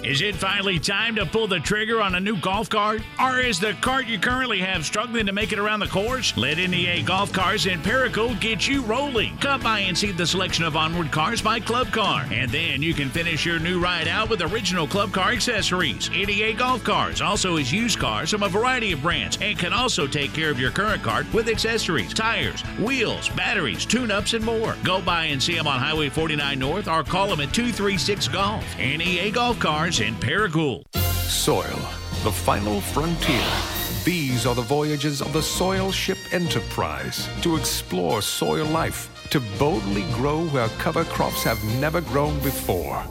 Is 0.09 0.23
it 0.23 0.37
finally 0.37 0.79
time 0.79 1.17
to 1.17 1.27
pull 1.27 1.47
the 1.49 1.61
trigger 1.61 2.01
on 2.01 2.15
a 2.15 2.21
new 2.21 2.41
golf 2.41 2.71
cart? 2.71 3.03
Or 3.21 3.41
is 3.41 3.61
the 3.61 3.75
cart 3.75 4.07
you 4.07 4.19
currently 4.19 4.59
have 4.59 4.87
struggling 4.87 5.27
to 5.27 5.33
make 5.33 5.53
it 5.53 5.59
around 5.59 5.81
the 5.81 5.87
course? 5.87 6.35
Let 6.35 6.57
NEA 6.57 7.03
Golf 7.03 7.31
Cars 7.31 7.67
in 7.67 7.83
Paragould 7.83 8.41
get 8.41 8.67
you 8.67 8.81
rolling. 8.85 9.37
Come 9.37 9.61
by 9.61 9.81
and 9.81 9.99
see 9.99 10.11
the 10.11 10.27
selection 10.27 10.65
of 10.65 10.79
onward 10.79 11.13
cars 11.13 11.43
by 11.43 11.61
Club 11.61 11.89
Car. 11.89 12.25
And 12.33 12.51
then 12.51 12.81
you 12.81 12.95
can 12.95 13.11
finish 13.11 13.45
your 13.45 13.59
new 13.59 13.79
ride 13.79 14.09
out 14.09 14.31
with 14.31 14.41
original 14.41 14.87
Club 14.87 15.13
Car 15.13 15.33
accessories. 15.33 16.09
NEA 16.09 16.55
Golf 16.55 16.83
Cars 16.85 17.21
also 17.21 17.59
is 17.59 17.71
used 17.71 17.99
cars 17.99 18.31
from 18.31 18.45
a 18.45 18.49
variety 18.49 18.93
of 18.93 19.03
brands 19.03 19.37
and 19.43 19.59
can 19.59 19.75
also 19.75 20.07
take 20.07 20.33
care 20.33 20.51
of 20.51 20.59
your 20.59 20.71
current 20.71 21.03
cart 21.03 21.31
with 21.35 21.51
accessories, 21.51 22.15
tires, 22.15 22.63
wheels, 22.79 23.29
batteries, 23.29 23.85
tune-ups, 23.85 24.33
and 24.33 24.43
more. 24.43 24.75
Go 24.85 25.03
by 25.03 25.25
and 25.25 25.43
see 25.43 25.55
them 25.55 25.67
on 25.67 25.79
Highway 25.79 26.09
49 26.09 26.59
North 26.59 26.89
or 26.89 27.05
call 27.05 27.27
them 27.29 27.41
at 27.41 27.53
236 27.53 28.29
Golf. 28.29 28.65
NEA 28.79 29.31
Golf 29.33 29.59
Cars 29.59 29.98
in 30.01 30.15
Paragould. 30.17 30.83
Soil, 30.95 31.79
the 32.23 32.31
final 32.31 32.81
frontier. 32.81 33.45
These 34.05 34.47
are 34.47 34.55
the 34.55 34.63
voyages 34.63 35.21
of 35.21 35.33
the 35.33 35.43
Soil 35.43 35.91
Ship 35.91 36.19
Enterprise 36.31 37.29
to 37.43 37.57
explore 37.57 38.23
soil 38.23 38.67
life, 38.67 39.11
to 39.31 39.41
boldly 39.59 40.05
grow 40.13 40.47
where 40.49 40.69
cover 40.79 41.05
crops 41.05 41.43
have 41.43 41.63
never 41.81 42.01
grown 42.01 42.39
before. 42.41 43.03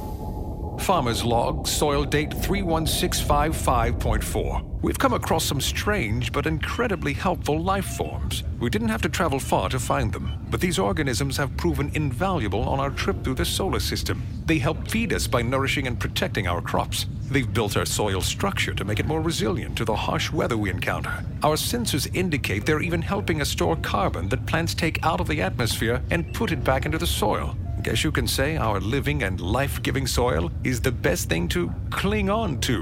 Farmer's 0.79 1.23
Log, 1.23 1.67
soil 1.67 2.05
date 2.05 2.29
31655.4. 2.29 4.81
We've 4.81 4.97
come 4.97 5.13
across 5.13 5.43
some 5.43 5.59
strange 5.59 6.31
but 6.31 6.45
incredibly 6.45 7.13
helpful 7.13 7.61
life 7.61 7.97
forms. 7.97 8.43
We 8.59 8.69
didn't 8.69 8.89
have 8.89 9.01
to 9.01 9.09
travel 9.09 9.39
far 9.39 9.69
to 9.69 9.79
find 9.79 10.13
them, 10.13 10.31
but 10.49 10.61
these 10.61 10.79
organisms 10.79 11.37
have 11.37 11.57
proven 11.57 11.91
invaluable 11.93 12.67
on 12.69 12.79
our 12.79 12.91
trip 12.91 13.23
through 13.23 13.35
the 13.35 13.45
solar 13.45 13.79
system. 13.79 14.21
They 14.45 14.59
help 14.59 14.87
feed 14.87 15.13
us 15.13 15.27
by 15.27 15.41
nourishing 15.41 15.87
and 15.87 15.99
protecting 15.99 16.47
our 16.47 16.61
crops. 16.61 17.07
They've 17.29 17.53
built 17.53 17.75
our 17.75 17.85
soil 17.85 18.21
structure 18.21 18.73
to 18.73 18.85
make 18.85 18.99
it 18.99 19.05
more 19.05 19.21
resilient 19.21 19.77
to 19.77 19.85
the 19.85 19.95
harsh 19.95 20.31
weather 20.31 20.57
we 20.57 20.69
encounter. 20.69 21.25
Our 21.43 21.55
sensors 21.55 22.13
indicate 22.15 22.65
they're 22.65 22.81
even 22.81 23.01
helping 23.01 23.41
us 23.41 23.49
store 23.49 23.75
carbon 23.77 24.29
that 24.29 24.45
plants 24.45 24.73
take 24.73 25.05
out 25.05 25.19
of 25.19 25.27
the 25.27 25.41
atmosphere 25.41 26.01
and 26.11 26.33
put 26.33 26.51
it 26.51 26.63
back 26.63 26.85
into 26.85 26.97
the 26.97 27.07
soil. 27.07 27.55
Guess 27.87 28.03
you 28.03 28.11
can 28.11 28.27
say 28.27 28.57
our 28.57 28.81
living 28.81 29.23
and 29.23 29.39
life 29.39 29.81
giving 29.81 30.05
soil 30.07 30.51
is 30.65 30.81
the 30.81 30.91
best 30.91 31.29
thing 31.29 31.47
to 31.47 31.73
cling 31.89 32.29
on 32.29 32.59
to. 32.59 32.81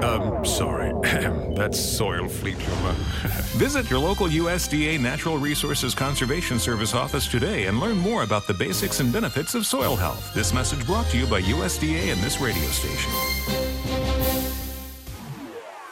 Um, 0.00 0.42
sorry. 0.42 0.90
That's 1.54 1.78
soil 1.78 2.26
fleet 2.26 2.56
humor. 2.56 2.92
Visit 3.58 3.90
your 3.90 3.98
local 3.98 4.26
USDA 4.26 4.98
Natural 4.98 5.36
Resources 5.36 5.94
Conservation 5.94 6.58
Service 6.58 6.94
office 6.94 7.28
today 7.28 7.66
and 7.66 7.78
learn 7.78 7.98
more 7.98 8.22
about 8.22 8.46
the 8.46 8.54
basics 8.54 9.00
and 9.00 9.12
benefits 9.12 9.54
of 9.54 9.66
soil 9.66 9.96
health. 9.96 10.32
This 10.32 10.54
message 10.54 10.86
brought 10.86 11.08
to 11.08 11.18
you 11.18 11.26
by 11.26 11.42
USDA 11.42 12.10
and 12.10 12.18
this 12.22 12.40
radio 12.40 12.64
station. 12.68 13.12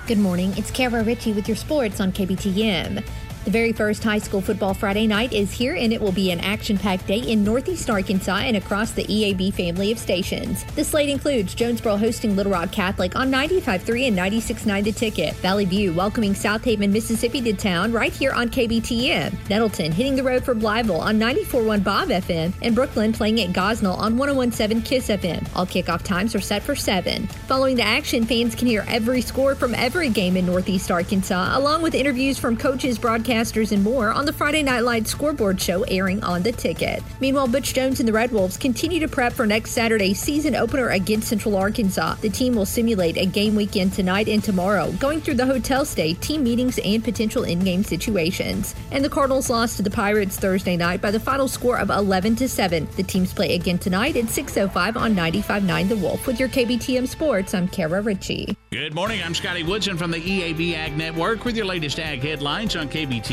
Good 0.06 0.18
morning. 0.18 0.54
It's 0.56 0.70
Kara 0.70 1.04
Ritchie 1.04 1.34
with 1.34 1.46
your 1.46 1.58
sports 1.58 2.00
on 2.00 2.10
KBTM. 2.10 3.04
The 3.44 3.50
very 3.50 3.72
first 3.74 4.02
high 4.02 4.20
school 4.20 4.40
football 4.40 4.72
Friday 4.72 5.06
night 5.06 5.34
is 5.34 5.52
here, 5.52 5.74
and 5.74 5.92
it 5.92 6.00
will 6.00 6.12
be 6.12 6.30
an 6.30 6.40
action 6.40 6.78
packed 6.78 7.06
day 7.06 7.18
in 7.18 7.44
Northeast 7.44 7.90
Arkansas 7.90 8.36
and 8.36 8.56
across 8.56 8.92
the 8.92 9.04
EAB 9.04 9.52
family 9.52 9.92
of 9.92 9.98
stations. 9.98 10.64
The 10.76 10.82
slate 10.82 11.10
includes 11.10 11.54
Jonesboro 11.54 11.98
hosting 11.98 12.36
Little 12.36 12.52
Rock 12.52 12.72
Catholic 12.72 13.16
on 13.16 13.30
95.3 13.30 14.08
and 14.08 14.16
96.9 14.16 14.84
The 14.84 14.92
Ticket, 14.92 15.34
Valley 15.36 15.66
View 15.66 15.92
welcoming 15.92 16.34
South 16.34 16.64
Haven, 16.64 16.90
Mississippi 16.90 17.42
to 17.42 17.52
town 17.52 17.92
right 17.92 18.14
here 18.14 18.32
on 18.32 18.48
KBTM, 18.48 19.50
Nettleton 19.50 19.92
hitting 19.92 20.16
the 20.16 20.22
road 20.22 20.42
for 20.42 20.54
Blytheville 20.54 21.00
on 21.00 21.20
94.1 21.20 21.84
Bob 21.84 22.08
FM, 22.08 22.54
and 22.62 22.74
Brookland 22.74 23.14
playing 23.14 23.42
at 23.42 23.50
Gosnell 23.50 23.98
on 23.98 24.16
101.7 24.16 24.82
Kiss 24.86 25.08
FM. 25.08 25.46
All 25.54 25.66
kickoff 25.66 26.02
times 26.02 26.34
are 26.34 26.40
set 26.40 26.62
for 26.62 26.74
7. 26.74 27.26
Following 27.46 27.76
the 27.76 27.82
action, 27.82 28.24
fans 28.24 28.54
can 28.54 28.68
hear 28.68 28.86
every 28.88 29.20
score 29.20 29.54
from 29.54 29.74
every 29.74 30.08
game 30.08 30.38
in 30.38 30.46
Northeast 30.46 30.90
Arkansas, 30.90 31.58
along 31.58 31.82
with 31.82 31.94
interviews 31.94 32.38
from 32.38 32.56
coaches, 32.56 32.98
broadcasters, 33.34 33.72
and 33.72 33.82
more 33.82 34.10
on 34.10 34.24
the 34.24 34.32
Friday 34.32 34.62
Night 34.62 34.80
Lights 34.80 35.10
scoreboard 35.10 35.60
show 35.60 35.82
airing 35.84 36.22
on 36.22 36.42
the 36.42 36.52
ticket. 36.52 37.02
Meanwhile, 37.20 37.48
Butch 37.48 37.74
Jones 37.74 38.00
and 38.00 38.08
the 38.08 38.12
Red 38.12 38.30
Wolves 38.30 38.56
continue 38.56 39.00
to 39.00 39.08
prep 39.08 39.32
for 39.32 39.46
next 39.46 39.72
Saturday's 39.72 40.20
season 40.20 40.54
opener 40.54 40.90
against 40.90 41.28
Central 41.28 41.56
Arkansas. 41.56 42.14
The 42.16 42.30
team 42.30 42.54
will 42.54 42.66
simulate 42.66 43.16
a 43.16 43.26
game 43.26 43.54
weekend 43.54 43.92
tonight 43.92 44.28
and 44.28 44.42
tomorrow, 44.42 44.92
going 44.92 45.20
through 45.20 45.34
the 45.34 45.46
hotel 45.46 45.84
stay, 45.84 46.14
team 46.14 46.44
meetings, 46.44 46.78
and 46.84 47.02
potential 47.02 47.44
in-game 47.44 47.84
situations. 47.84 48.74
And 48.90 49.04
the 49.04 49.08
Cardinals 49.08 49.50
lost 49.50 49.76
to 49.76 49.82
the 49.82 49.90
Pirates 49.90 50.36
Thursday 50.38 50.76
night 50.76 51.00
by 51.00 51.10
the 51.10 51.20
final 51.20 51.48
score 51.48 51.78
of 51.78 51.90
11 51.90 52.36
to 52.36 52.48
7. 52.48 52.88
The 52.96 53.02
teams 53.02 53.32
play 53.32 53.54
again 53.54 53.78
tonight 53.78 54.16
at 54.16 54.26
6:05 54.26 54.96
on 54.96 55.14
95.9 55.14 55.88
The 55.88 55.96
Wolf. 55.96 56.26
With 56.26 56.38
your 56.38 56.48
KBTM 56.48 57.08
Sports, 57.08 57.54
I'm 57.54 57.68
Kara 57.68 58.00
Ritchie. 58.00 58.56
Good 58.70 58.94
morning. 58.94 59.22
I'm 59.22 59.34
Scotty 59.34 59.62
Woodson 59.62 59.96
from 59.96 60.10
the 60.10 60.18
EAB 60.18 60.74
Ag 60.74 60.96
Network 60.96 61.44
with 61.44 61.56
your 61.56 61.66
latest 61.66 61.98
ag 61.98 62.22
headlines 62.22 62.76
on 62.76 62.88
KBTM. 62.88 63.23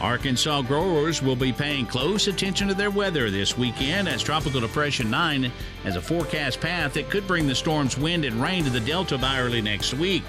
Arkansas 0.00 0.62
growers 0.62 1.22
will 1.22 1.36
be 1.36 1.52
paying 1.52 1.84
close 1.84 2.28
attention 2.28 2.68
to 2.68 2.74
their 2.74 2.90
weather 2.90 3.30
this 3.30 3.58
weekend 3.58 4.08
as 4.08 4.22
Tropical 4.22 4.60
Depression 4.60 5.10
9 5.10 5.50
has 5.82 5.96
a 5.96 6.00
forecast 6.00 6.60
path 6.60 6.94
that 6.94 7.10
could 7.10 7.26
bring 7.26 7.46
the 7.46 7.54
storm's 7.54 7.98
wind 7.98 8.24
and 8.24 8.40
rain 8.40 8.64
to 8.64 8.70
the 8.70 8.80
Delta 8.80 9.18
by 9.18 9.40
early 9.40 9.60
next 9.60 9.94
week. 9.94 10.22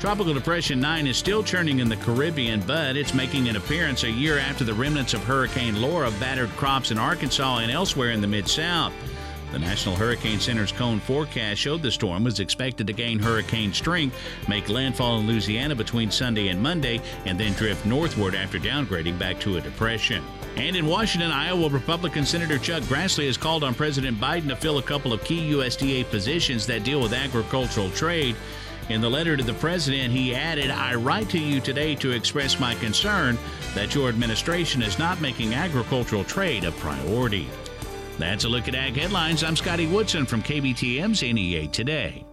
Tropical 0.00 0.34
Depression 0.34 0.80
9 0.80 1.06
is 1.06 1.16
still 1.16 1.42
churning 1.42 1.80
in 1.80 1.88
the 1.88 1.96
Caribbean, 1.96 2.60
but 2.66 2.96
it's 2.96 3.14
making 3.14 3.48
an 3.48 3.56
appearance 3.56 4.04
a 4.04 4.10
year 4.10 4.38
after 4.38 4.64
the 4.64 4.74
remnants 4.74 5.14
of 5.14 5.22
Hurricane 5.24 5.80
Laura 5.80 6.10
battered 6.20 6.50
crops 6.50 6.90
in 6.90 6.98
Arkansas 6.98 7.58
and 7.58 7.70
elsewhere 7.70 8.10
in 8.10 8.20
the 8.20 8.26
Mid 8.26 8.48
South. 8.48 8.92
The 9.54 9.60
National 9.60 9.94
Hurricane 9.94 10.40
Center's 10.40 10.72
cone 10.72 10.98
forecast 10.98 11.60
showed 11.60 11.80
the 11.80 11.92
storm 11.92 12.24
was 12.24 12.40
expected 12.40 12.88
to 12.88 12.92
gain 12.92 13.20
hurricane 13.20 13.72
strength, 13.72 14.18
make 14.48 14.68
landfall 14.68 15.20
in 15.20 15.28
Louisiana 15.28 15.76
between 15.76 16.10
Sunday 16.10 16.48
and 16.48 16.60
Monday, 16.60 17.00
and 17.24 17.38
then 17.38 17.52
drift 17.52 17.86
northward 17.86 18.34
after 18.34 18.58
downgrading 18.58 19.16
back 19.16 19.38
to 19.38 19.56
a 19.56 19.60
depression. 19.60 20.24
And 20.56 20.74
in 20.74 20.86
Washington, 20.86 21.30
Iowa, 21.30 21.68
Republican 21.68 22.26
Senator 22.26 22.58
Chuck 22.58 22.82
Grassley 22.82 23.26
has 23.26 23.36
called 23.36 23.62
on 23.62 23.76
President 23.76 24.18
Biden 24.18 24.48
to 24.48 24.56
fill 24.56 24.78
a 24.78 24.82
couple 24.82 25.12
of 25.12 25.22
key 25.22 25.52
USDA 25.52 26.10
positions 26.10 26.66
that 26.66 26.82
deal 26.82 27.00
with 27.00 27.12
agricultural 27.12 27.90
trade. 27.90 28.34
In 28.88 29.00
the 29.00 29.08
letter 29.08 29.36
to 29.36 29.44
the 29.44 29.54
president, 29.54 30.12
he 30.12 30.34
added, 30.34 30.72
I 30.72 30.96
write 30.96 31.30
to 31.30 31.38
you 31.38 31.60
today 31.60 31.94
to 31.94 32.10
express 32.10 32.58
my 32.58 32.74
concern 32.74 33.38
that 33.76 33.94
your 33.94 34.08
administration 34.08 34.82
is 34.82 34.98
not 34.98 35.20
making 35.20 35.54
agricultural 35.54 36.24
trade 36.24 36.64
a 36.64 36.72
priority. 36.72 37.48
That's 38.18 38.44
a 38.44 38.48
look 38.48 38.68
at 38.68 38.74
Ag 38.74 38.96
Headlines. 38.96 39.42
I'm 39.42 39.56
Scotty 39.56 39.86
Woodson 39.86 40.26
from 40.26 40.42
KBTM's 40.42 41.22
NEA 41.22 41.68
Today. 41.68 42.24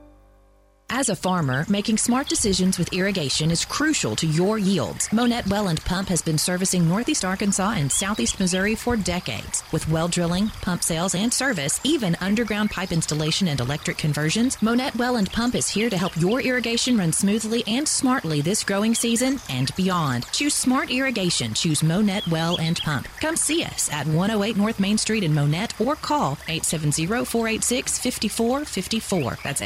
As 0.93 1.07
a 1.07 1.15
farmer, 1.15 1.65
making 1.69 1.97
smart 1.97 2.27
decisions 2.27 2.77
with 2.77 2.91
irrigation 2.91 3.49
is 3.49 3.63
crucial 3.63 4.13
to 4.17 4.27
your 4.27 4.59
yields. 4.59 5.07
Monette 5.13 5.47
Well 5.47 5.69
and 5.69 5.81
Pump 5.85 6.09
has 6.09 6.21
been 6.21 6.37
servicing 6.37 6.85
Northeast 6.85 7.23
Arkansas 7.23 7.75
and 7.77 7.89
Southeast 7.89 8.41
Missouri 8.41 8.75
for 8.75 8.97
decades. 8.97 9.63
With 9.71 9.87
well 9.87 10.09
drilling, 10.09 10.49
pump 10.61 10.83
sales, 10.83 11.15
and 11.15 11.33
service, 11.33 11.79
even 11.85 12.17
underground 12.19 12.71
pipe 12.71 12.91
installation 12.91 13.47
and 13.47 13.61
electric 13.61 13.97
conversions, 13.97 14.61
Monette 14.61 14.97
Well 14.97 15.15
and 15.15 15.31
Pump 15.31 15.55
is 15.55 15.69
here 15.69 15.89
to 15.89 15.97
help 15.97 16.19
your 16.19 16.41
irrigation 16.41 16.97
run 16.97 17.13
smoothly 17.13 17.63
and 17.67 17.87
smartly 17.87 18.41
this 18.41 18.61
growing 18.61 18.93
season 18.93 19.39
and 19.49 19.73
beyond. 19.77 20.25
Choose 20.33 20.53
smart 20.53 20.91
irrigation. 20.91 21.53
Choose 21.53 21.83
Monette 21.83 22.27
Well 22.27 22.59
and 22.59 22.77
Pump. 22.81 23.07
Come 23.21 23.37
see 23.37 23.63
us 23.63 23.89
at 23.93 24.07
108 24.07 24.57
North 24.57 24.81
Main 24.81 24.97
Street 24.97 25.23
in 25.23 25.33
Monette 25.33 25.79
or 25.79 25.95
call 25.95 26.35
870-486-5454. 26.47 29.41
That's 29.41 29.61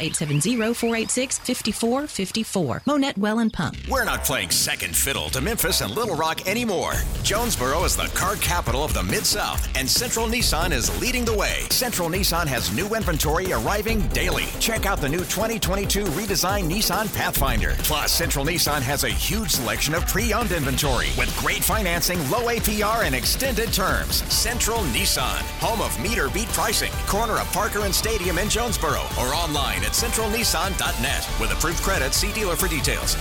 870-486 1.16 2.06
5454. 2.16 2.82
Monette 2.86 3.18
Well 3.18 3.38
and 3.38 3.52
Pump. 3.52 3.76
We're 3.88 4.04
not 4.04 4.24
playing 4.24 4.50
second 4.50 4.94
fiddle 4.94 5.30
to 5.30 5.40
Memphis 5.40 5.80
and 5.80 5.94
Little 5.94 6.16
Rock 6.16 6.46
anymore. 6.46 6.94
Jonesboro 7.22 7.84
is 7.84 7.96
the 7.96 8.06
car 8.14 8.36
capital 8.36 8.84
of 8.84 8.94
the 8.94 9.02
Mid 9.02 9.24
South, 9.24 9.68
and 9.76 9.88
Central 9.88 10.26
Nissan 10.26 10.72
is 10.72 11.00
leading 11.00 11.24
the 11.24 11.32
way. 11.32 11.66
Central 11.70 12.08
Nissan 12.08 12.46
has 12.46 12.74
new 12.74 12.94
inventory 12.94 13.52
arriving 13.52 14.06
daily. 14.08 14.44
Check 14.60 14.86
out 14.86 15.00
the 15.00 15.08
new 15.08 15.18
2022 15.18 16.04
redesigned 16.04 16.70
Nissan 16.70 17.14
Pathfinder. 17.14 17.74
Plus, 17.78 18.12
Central 18.12 18.44
Nissan 18.44 18.82
has 18.82 19.04
a 19.04 19.08
huge 19.08 19.50
selection 19.50 19.94
of 19.94 20.06
pre 20.06 20.32
owned 20.32 20.52
inventory 20.52 21.08
with 21.18 21.34
great 21.38 21.64
financing, 21.64 22.18
low 22.30 22.46
APR, 22.46 23.04
and 23.04 23.14
extended 23.14 23.72
terms. 23.72 24.22
Central 24.32 24.78
Nissan, 24.94 25.40
home 25.60 25.80
of 25.80 25.98
meter 26.00 26.28
beat 26.28 26.48
pricing, 26.48 26.92
corner 27.06 27.38
of 27.38 27.46
Parker 27.52 27.80
and 27.80 27.94
Stadium 27.94 28.38
in 28.38 28.48
Jonesboro, 28.48 29.02
or 29.18 29.34
online 29.34 29.82
at 29.84 29.92
centralnissan.net. 29.92 31.05
With 31.40 31.52
approved 31.52 31.82
credit, 31.82 32.14
see 32.14 32.32
dealer 32.32 32.56
for 32.56 32.68
details. 32.68 33.16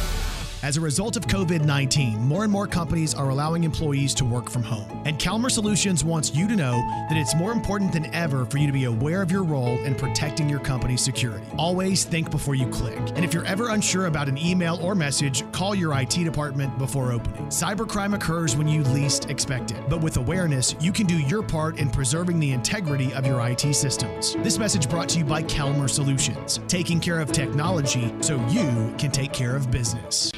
As 0.66 0.78
a 0.78 0.82
result 0.82 1.16
of 1.16 1.28
COVID 1.28 1.64
19, 1.64 2.18
more 2.22 2.42
and 2.42 2.52
more 2.52 2.66
companies 2.66 3.14
are 3.14 3.30
allowing 3.30 3.64
employees 3.64 4.16
to 4.16 4.26
work 4.26 4.50
from 4.50 4.64
home. 4.64 5.00
And 5.06 5.22
Calmer 5.22 5.52
Solutions 5.52 6.04
wants 6.04 6.34
you 6.34 6.48
to 6.48 6.56
know 6.56 6.82
that 7.08 7.16
it's 7.16 7.36
more 7.36 7.52
important 7.52 7.94
than 7.94 8.12
ever 8.16 8.46
for 8.48 8.58
you 8.58 8.66
to 8.66 8.74
be 8.74 8.86
aware 8.86 9.22
of 9.22 9.30
your 9.30 9.44
role 9.44 9.78
in 9.84 9.94
protecting 9.94 10.50
your 10.50 10.58
company's 10.60 11.04
security. 11.04 11.46
Always 11.60 12.04
think 12.04 12.32
before 12.32 12.56
you 12.56 12.66
click. 12.70 12.98
And 13.14 13.24
if 13.24 13.32
you're 13.32 13.46
ever 13.46 13.70
unsure 13.70 14.08
about 14.08 14.28
an 14.28 14.40
email 14.40 14.80
or 14.82 14.96
message, 14.96 15.44
call 15.52 15.76
your 15.76 15.96
IT 16.02 16.16
department 16.24 16.76
before 16.80 17.12
opening. 17.12 17.46
Cybercrime 17.50 18.16
occurs 18.16 18.56
when 18.56 18.68
you 18.68 18.82
least 18.86 19.30
expect 19.30 19.70
it. 19.70 19.88
But 19.88 20.02
with 20.02 20.18
awareness, 20.18 20.76
you 20.82 20.92
can 20.92 21.06
do 21.06 21.20
your 21.20 21.44
part 21.44 21.78
in 21.78 21.92
preserving 21.92 22.40
the 22.40 22.54
integrity 22.54 23.14
of 23.14 23.28
your 23.28 23.48
IT 23.48 23.72
systems. 23.76 24.34
This 24.38 24.58
message 24.58 24.90
brought 24.90 25.10
to 25.10 25.20
you 25.20 25.26
by 25.26 25.44
Calmer 25.44 25.88
Solutions, 25.88 26.60
taking 26.68 27.00
care 27.00 27.20
of 27.20 27.32
technology 27.32 28.12
so 28.22 28.44
you 28.48 28.92
can 28.98 29.12
take 29.12 29.32
care 29.32 29.56
of 29.56 29.70
business. 29.70 30.32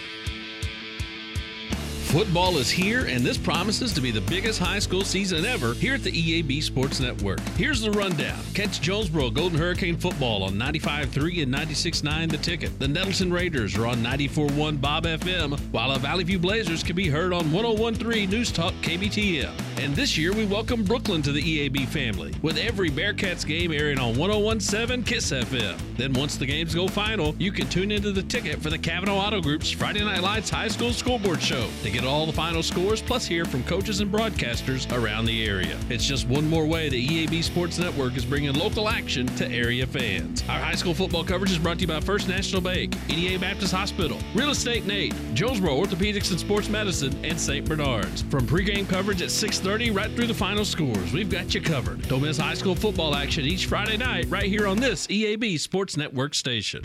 Football 2.07 2.57
is 2.57 2.69
here, 2.71 3.05
and 3.05 3.21
this 3.21 3.37
promises 3.37 3.91
to 3.91 3.99
be 3.99 4.11
the 4.11 4.21
biggest 4.21 4.59
high 4.59 4.79
school 4.79 5.03
season 5.03 5.43
ever 5.43 5.73
here 5.73 5.95
at 5.95 6.03
the 6.03 6.11
EAB 6.11 6.63
Sports 6.63 7.01
Network. 7.01 7.41
Here's 7.57 7.81
the 7.81 7.91
rundown. 7.91 8.39
Catch 8.53 8.79
Jonesboro 8.79 9.29
Golden 9.31 9.59
Hurricane 9.59 9.97
football 9.97 10.43
on 10.43 10.53
95.3 10.53 11.43
and 11.43 11.53
96.9 11.53 12.31
The 12.31 12.37
Ticket. 12.37 12.79
The 12.79 12.87
Nettleton 12.87 13.31
Raiders 13.31 13.75
are 13.77 13.87
on 13.87 13.97
94.1 13.97 14.79
Bob 14.79 15.03
FM, 15.03 15.59
while 15.71 15.91
the 15.91 15.99
Valley 15.99 16.23
View 16.23 16.39
Blazers 16.39 16.81
can 16.81 16.95
be 16.95 17.09
heard 17.09 17.33
on 17.33 17.43
101.3 17.47 18.29
News 18.29 18.53
Talk 18.53 18.73
KBTM. 18.75 19.51
And 19.79 19.95
this 19.95 20.17
year, 20.17 20.33
we 20.33 20.43
welcome 20.43 20.83
Brookland 20.83 21.23
to 21.25 21.31
the 21.31 21.69
EAB 21.69 21.87
family, 21.89 22.33
with 22.41 22.57
every 22.57 22.89
Bearcats 22.89 23.45
game 23.45 23.71
airing 23.71 23.99
on 23.99 24.15
101.7 24.15 25.05
KISS 25.05 25.31
FM. 25.31 25.77
Then 25.97 26.13
once 26.13 26.35
the 26.35 26.47
games 26.47 26.73
go 26.73 26.87
final, 26.87 27.35
you 27.37 27.51
can 27.51 27.69
tune 27.69 27.91
into 27.91 28.11
The 28.11 28.23
Ticket 28.23 28.59
for 28.59 28.71
the 28.71 28.79
Cavenaugh 28.79 29.27
Auto 29.27 29.39
Group's 29.39 29.69
Friday 29.69 30.03
Night 30.03 30.23
Lights 30.23 30.49
High 30.49 30.67
School 30.67 30.93
Scoreboard 30.93 31.39
Show 31.43 31.67
to 31.83 31.91
get 31.91 32.03
all 32.03 32.25
the 32.25 32.33
final 32.33 32.63
scores, 32.63 33.03
plus 33.03 33.27
hear 33.27 33.45
from 33.45 33.63
coaches 33.65 33.99
and 33.99 34.11
broadcasters 34.11 34.91
around 34.91 35.25
the 35.25 35.47
area. 35.47 35.77
It's 35.91 36.07
just 36.07 36.27
one 36.27 36.49
more 36.49 36.65
way 36.65 36.89
the 36.89 37.07
EAB 37.27 37.43
Sports 37.43 37.77
Network 37.77 38.17
is 38.17 38.25
bringing 38.25 38.53
local 38.53 38.89
action 38.89 39.27
to 39.35 39.47
area 39.47 39.85
fans. 39.85 40.43
Our 40.49 40.59
high 40.59 40.75
school 40.75 40.95
football 40.95 41.23
coverage 41.23 41.51
is 41.51 41.59
brought 41.59 41.77
to 41.77 41.81
you 41.81 41.87
by 41.87 41.99
First 41.99 42.27
National 42.27 42.61
Bank, 42.61 42.97
NEA 43.09 43.37
Baptist 43.37 43.73
Hospital, 43.73 44.17
Real 44.33 44.49
Estate 44.49 44.87
Nate, 44.87 45.13
Jonesboro 45.35 45.77
Orthopedics 45.77 46.31
and 46.31 46.39
Sports 46.39 46.67
Medicine, 46.67 47.15
and 47.23 47.39
St. 47.39 47.63
Bernard's. 47.63 48.23
From 48.23 48.47
pregame 48.47 48.89
coverage 48.89 49.21
at 49.21 49.29
6:30 49.67 49.93
right 49.93 50.09
through 50.11 50.27
the 50.27 50.33
final 50.33 50.63
scores, 50.63 51.11
we've 51.11 51.29
got 51.29 51.53
you 51.53 51.59
covered. 51.59 52.01
Don't 52.07 52.21
miss 52.21 52.37
high 52.37 52.53
school 52.53 52.73
football 52.73 53.13
action 53.13 53.43
each 53.43 53.65
Friday 53.65 53.97
night 53.97 54.25
right 54.29 54.45
here 54.45 54.65
on 54.65 54.77
this 54.77 55.05
EAB 55.07 55.59
Sports 55.59 55.97
Network 55.97 56.35
station. 56.35 56.81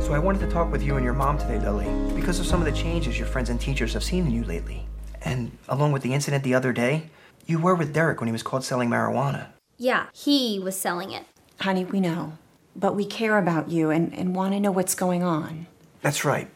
So 0.00 0.14
I 0.14 0.18
wanted 0.18 0.38
to 0.40 0.50
talk 0.50 0.72
with 0.72 0.82
you 0.82 0.96
and 0.96 1.04
your 1.04 1.12
mom 1.12 1.36
today, 1.36 1.58
Lily, 1.58 1.86
because 2.16 2.40
of 2.40 2.46
some 2.46 2.58
of 2.58 2.64
the 2.64 2.72
changes 2.72 3.18
your 3.18 3.26
friends 3.28 3.50
and 3.50 3.60
teachers 3.60 3.92
have 3.92 4.02
seen 4.02 4.24
in 4.24 4.30
you 4.30 4.44
lately. 4.44 4.86
And 5.20 5.58
along 5.68 5.92
with 5.92 6.00
the 6.00 6.14
incident 6.14 6.42
the 6.42 6.54
other 6.54 6.72
day, 6.72 7.10
you 7.44 7.58
were 7.58 7.74
with 7.74 7.92
Derek 7.92 8.18
when 8.18 8.28
he 8.28 8.32
was 8.32 8.42
caught 8.42 8.64
selling 8.64 8.88
marijuana. 8.88 9.48
Yeah, 9.76 10.06
he 10.14 10.58
was 10.58 10.80
selling 10.80 11.10
it. 11.12 11.26
Honey, 11.60 11.84
we 11.84 12.00
know. 12.00 12.38
But 12.74 12.96
we 12.96 13.04
care 13.04 13.36
about 13.36 13.68
you 13.68 13.90
and, 13.90 14.14
and 14.14 14.34
want 14.34 14.54
to 14.54 14.60
know 14.60 14.70
what's 14.70 14.94
going 14.94 15.22
on. 15.22 15.66
That's 16.00 16.24
right. 16.24 16.48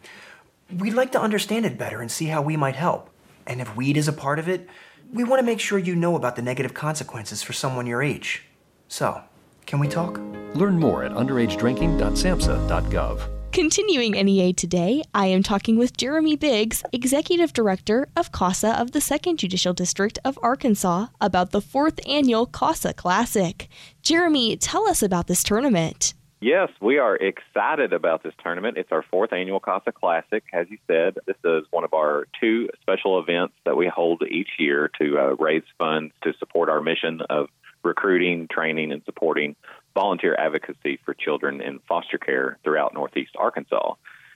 We'd 0.75 0.95
like 0.95 1.13
to 1.13 1.21
understand 1.21 1.67
it 1.67 1.77
better 1.77 2.01
and 2.01 2.11
see 2.11 2.27
how 2.27 2.41
we 2.41 2.57
might 2.57 2.77
help. 2.77 3.11
And 3.47 3.61
if 3.61 3.77
weed 3.77 3.99
is 3.99 4.09
a 4.09 4.13
part 4.13 4.39
of 4.39 4.49
it, 4.49 4.67
we 5.13 5.25
want 5.25 5.41
to 5.41 5.47
make 5.47 5.61
sure 5.61 5.79
you 5.79 5.95
know 5.95 6.17
about 6.17 6.37
the 6.37 6.43
negative 6.43 6.75
consequences 6.75 7.43
for 7.43 7.53
someone 7.53 7.87
your 7.87 8.03
age. 8.03 8.45
So, 8.89 9.23
can 9.67 9.79
we 9.79 9.89
talk? 9.89 10.19
Learn 10.55 10.79
more 10.79 11.05
at 11.05 11.13
underagedrinking.samhsa.gov. 11.13 13.35
Continuing 13.55 14.13
NEA 14.13 14.53
today, 14.53 15.05
I 15.15 15.27
am 15.27 15.45
talking 15.45 15.79
with 15.79 15.97
Jeremy 15.97 16.35
Biggs, 16.35 16.83
Executive 16.93 17.53
Director 17.53 18.09
of 18.17 18.33
CASA 18.33 18.81
of 18.81 18.91
the 18.91 18.99
2nd 18.99 19.37
Judicial 19.37 19.73
District 19.73 20.19
of 20.25 20.37
Arkansas, 20.43 21.07
about 21.21 21.53
the 21.53 21.61
fourth 21.61 22.01
annual 22.05 22.47
CASA 22.47 22.95
Classic. 22.95 23.69
Jeremy, 24.03 24.57
tell 24.57 24.89
us 24.89 25.05
about 25.05 25.29
this 25.29 25.45
tournament. 25.45 26.15
Yes, 26.45 26.69
we 26.79 26.99
are 26.99 27.17
excited 27.17 27.95
about 27.95 28.23
this 28.23 28.35
tournament. 28.43 28.77
It's 28.77 28.93
our 28.93 29.03
fourth 29.11 29.33
annual 29.33 29.61
CASA 29.61 29.93
Classic. 29.93 30.45
As 30.53 30.67
you 30.69 30.77
said, 30.87 31.17
this 31.27 31.39
is 31.43 31.65
one 31.71 31.85
of 31.85 31.95
our 31.95 32.27
two 32.39 32.69
special 32.83 33.19
events 33.19 33.55
that 33.65 33.79
we 33.79 33.89
hold 33.89 34.23
each 34.29 34.51
year 34.59 34.91
to 35.01 35.19
uh, 35.19 35.37
raise 35.43 35.63
funds 35.79 36.13
to 36.23 36.35
support 36.39 36.69
our 36.69 36.83
mission 36.83 37.23
of 37.31 37.49
recruiting, 37.83 38.47
training, 38.47 38.93
and 38.93 39.03
supporting 39.07 39.57
volunteer 39.95 40.35
advocacy 40.39 41.01
for 41.03 41.15
children 41.15 41.63
in 41.63 41.79
foster 41.89 42.19
care 42.19 42.59
throughout 42.63 42.93
Northeast 42.93 43.33
Arkansas. 43.39 43.95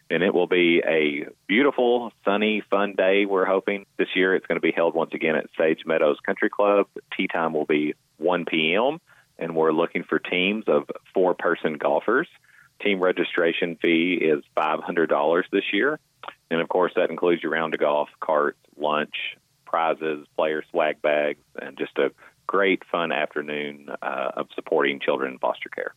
And 0.08 0.22
it 0.22 0.32
will 0.32 0.46
be 0.46 0.80
a 0.88 1.26
beautiful, 1.46 2.14
sunny, 2.24 2.62
fun 2.70 2.94
day. 2.94 3.26
We're 3.26 3.44
hoping 3.44 3.84
this 3.98 4.08
year 4.16 4.34
it's 4.34 4.46
going 4.46 4.56
to 4.56 4.66
be 4.66 4.72
held 4.72 4.94
once 4.94 5.12
again 5.12 5.36
at 5.36 5.50
Sage 5.58 5.82
Meadows 5.84 6.16
Country 6.24 6.48
Club. 6.48 6.86
Tee 7.14 7.28
time 7.28 7.52
will 7.52 7.66
be 7.66 7.92
1 8.16 8.46
p.m., 8.46 8.98
and 9.38 9.54
we're 9.54 9.72
looking 9.72 10.04
for 10.04 10.18
teams 10.18 10.64
of 10.66 10.84
four 11.14 11.34
person 11.34 11.74
golfers. 11.74 12.28
Team 12.82 13.00
registration 13.00 13.76
fee 13.80 14.18
is 14.20 14.44
$500 14.56 15.42
this 15.50 15.64
year. 15.72 15.98
And 16.50 16.60
of 16.60 16.68
course, 16.68 16.92
that 16.96 17.10
includes 17.10 17.42
your 17.42 17.52
round 17.52 17.74
of 17.74 17.80
golf, 17.80 18.08
carts, 18.20 18.58
lunch, 18.76 19.14
prizes, 19.64 20.26
player 20.36 20.62
swag 20.70 21.02
bags, 21.02 21.40
and 21.60 21.76
just 21.76 21.98
a 21.98 22.10
great 22.46 22.82
fun 22.90 23.12
afternoon 23.12 23.88
uh, 24.02 24.30
of 24.36 24.46
supporting 24.54 25.00
children 25.00 25.32
in 25.32 25.38
foster 25.38 25.68
care. 25.68 25.94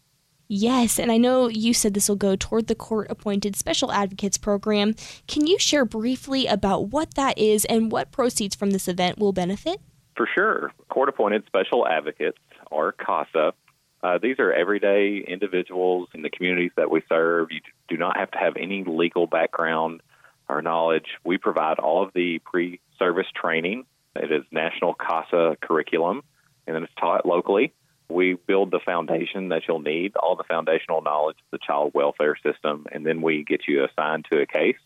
Yes, 0.53 0.99
and 0.99 1.09
I 1.13 1.17
know 1.17 1.47
you 1.47 1.73
said 1.73 1.93
this 1.93 2.09
will 2.09 2.17
go 2.17 2.35
toward 2.35 2.67
the 2.67 2.75
court 2.75 3.07
appointed 3.09 3.55
special 3.55 3.89
advocates 3.89 4.37
program. 4.37 4.95
Can 5.25 5.47
you 5.47 5.57
share 5.57 5.85
briefly 5.85 6.45
about 6.45 6.89
what 6.89 7.13
that 7.13 7.37
is 7.37 7.63
and 7.65 7.89
what 7.89 8.11
proceeds 8.11 8.53
from 8.53 8.71
this 8.71 8.89
event 8.89 9.17
will 9.17 9.31
benefit? 9.31 9.79
For 10.17 10.27
sure. 10.35 10.73
Court 10.89 11.07
appointed 11.07 11.45
special 11.47 11.87
advocates, 11.87 12.37
or 12.71 12.91
CASA, 12.93 13.53
uh, 14.03 14.17
these 14.21 14.39
are 14.39 14.51
everyday 14.51 15.23
individuals 15.27 16.09
in 16.13 16.23
the 16.23 16.29
communities 16.29 16.71
that 16.75 16.89
we 16.89 17.03
serve. 17.07 17.49
You 17.51 17.61
do 17.87 17.97
not 17.97 18.17
have 18.17 18.31
to 18.31 18.37
have 18.39 18.55
any 18.57 18.83
legal 18.83 19.27
background 19.27 20.01
or 20.49 20.61
knowledge. 20.61 21.05
We 21.23 21.37
provide 21.37 21.77
all 21.77 22.03
of 22.03 22.11
the 22.13 22.39
pre 22.39 22.79
service 22.97 23.27
training. 23.35 23.85
It 24.15 24.31
is 24.31 24.43
national 24.51 24.95
CASA 24.95 25.57
curriculum 25.61 26.23
and 26.67 26.75
then 26.75 26.83
it's 26.83 26.93
taught 26.99 27.25
locally. 27.25 27.73
We 28.09 28.33
build 28.33 28.71
the 28.71 28.79
foundation 28.83 29.49
that 29.49 29.63
you'll 29.67 29.79
need, 29.79 30.15
all 30.15 30.35
the 30.35 30.43
foundational 30.43 31.01
knowledge 31.01 31.37
of 31.37 31.59
the 31.59 31.65
child 31.65 31.91
welfare 31.93 32.35
system, 32.43 32.85
and 32.91 33.05
then 33.05 33.21
we 33.21 33.43
get 33.43 33.61
you 33.67 33.85
assigned 33.85 34.25
to 34.31 34.41
a 34.41 34.45
case. 34.45 34.77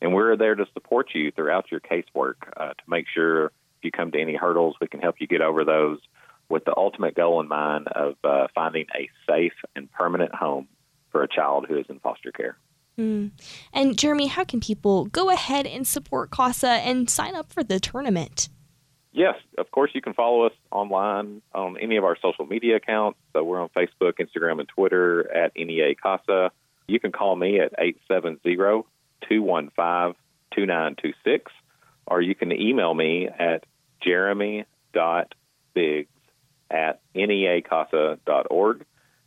And 0.00 0.14
we're 0.14 0.36
there 0.36 0.54
to 0.54 0.66
support 0.72 1.08
you 1.14 1.30
throughout 1.30 1.70
your 1.70 1.80
casework 1.80 2.36
uh, 2.56 2.68
to 2.68 2.82
make 2.88 3.06
sure 3.12 3.46
if 3.46 3.52
you 3.82 3.90
come 3.90 4.10
to 4.12 4.20
any 4.20 4.34
hurdles, 4.34 4.76
we 4.80 4.88
can 4.88 5.00
help 5.00 5.16
you 5.18 5.26
get 5.26 5.42
over 5.42 5.64
those 5.64 5.98
with 6.50 6.64
the 6.64 6.74
ultimate 6.76 7.14
goal 7.14 7.40
in 7.40 7.48
mind 7.48 7.88
of 7.88 8.16
uh, 8.24 8.48
finding 8.54 8.86
a 8.94 9.08
safe 9.26 9.54
and 9.74 9.90
permanent 9.92 10.34
home 10.34 10.68
for 11.10 11.22
a 11.22 11.28
child 11.28 11.66
who 11.68 11.78
is 11.78 11.86
in 11.88 11.98
foster 12.00 12.32
care. 12.32 12.56
Mm. 12.98 13.30
And 13.72 13.98
Jeremy, 13.98 14.26
how 14.26 14.44
can 14.44 14.60
people 14.60 15.06
go 15.06 15.30
ahead 15.30 15.66
and 15.66 15.86
support 15.86 16.30
CASA 16.30 16.68
and 16.68 17.08
sign 17.08 17.34
up 17.34 17.52
for 17.52 17.64
the 17.64 17.80
tournament? 17.80 18.48
Yes, 19.12 19.36
of 19.58 19.70
course, 19.70 19.90
you 19.94 20.00
can 20.00 20.14
follow 20.14 20.42
us 20.42 20.52
online 20.70 21.42
on 21.52 21.76
any 21.78 21.96
of 21.96 22.04
our 22.04 22.16
social 22.20 22.46
media 22.46 22.76
accounts. 22.76 23.18
So 23.32 23.42
we're 23.42 23.60
on 23.60 23.70
Facebook, 23.70 24.14
Instagram, 24.20 24.60
and 24.60 24.68
Twitter 24.68 25.32
at 25.34 25.52
NEA 25.56 25.96
CASA. 25.96 26.52
You 26.86 27.00
can 27.00 27.10
call 27.10 27.36
me 27.36 27.58
at 27.58 27.72
870 27.78 28.84
215 29.28 30.14
2926, 30.54 31.52
or 32.06 32.20
you 32.20 32.34
can 32.34 32.52
email 32.52 32.94
me 32.94 33.28
at 33.28 33.64
jeremy.biggs 34.02 36.08
at 36.70 37.00
neacasa.org 37.14 38.84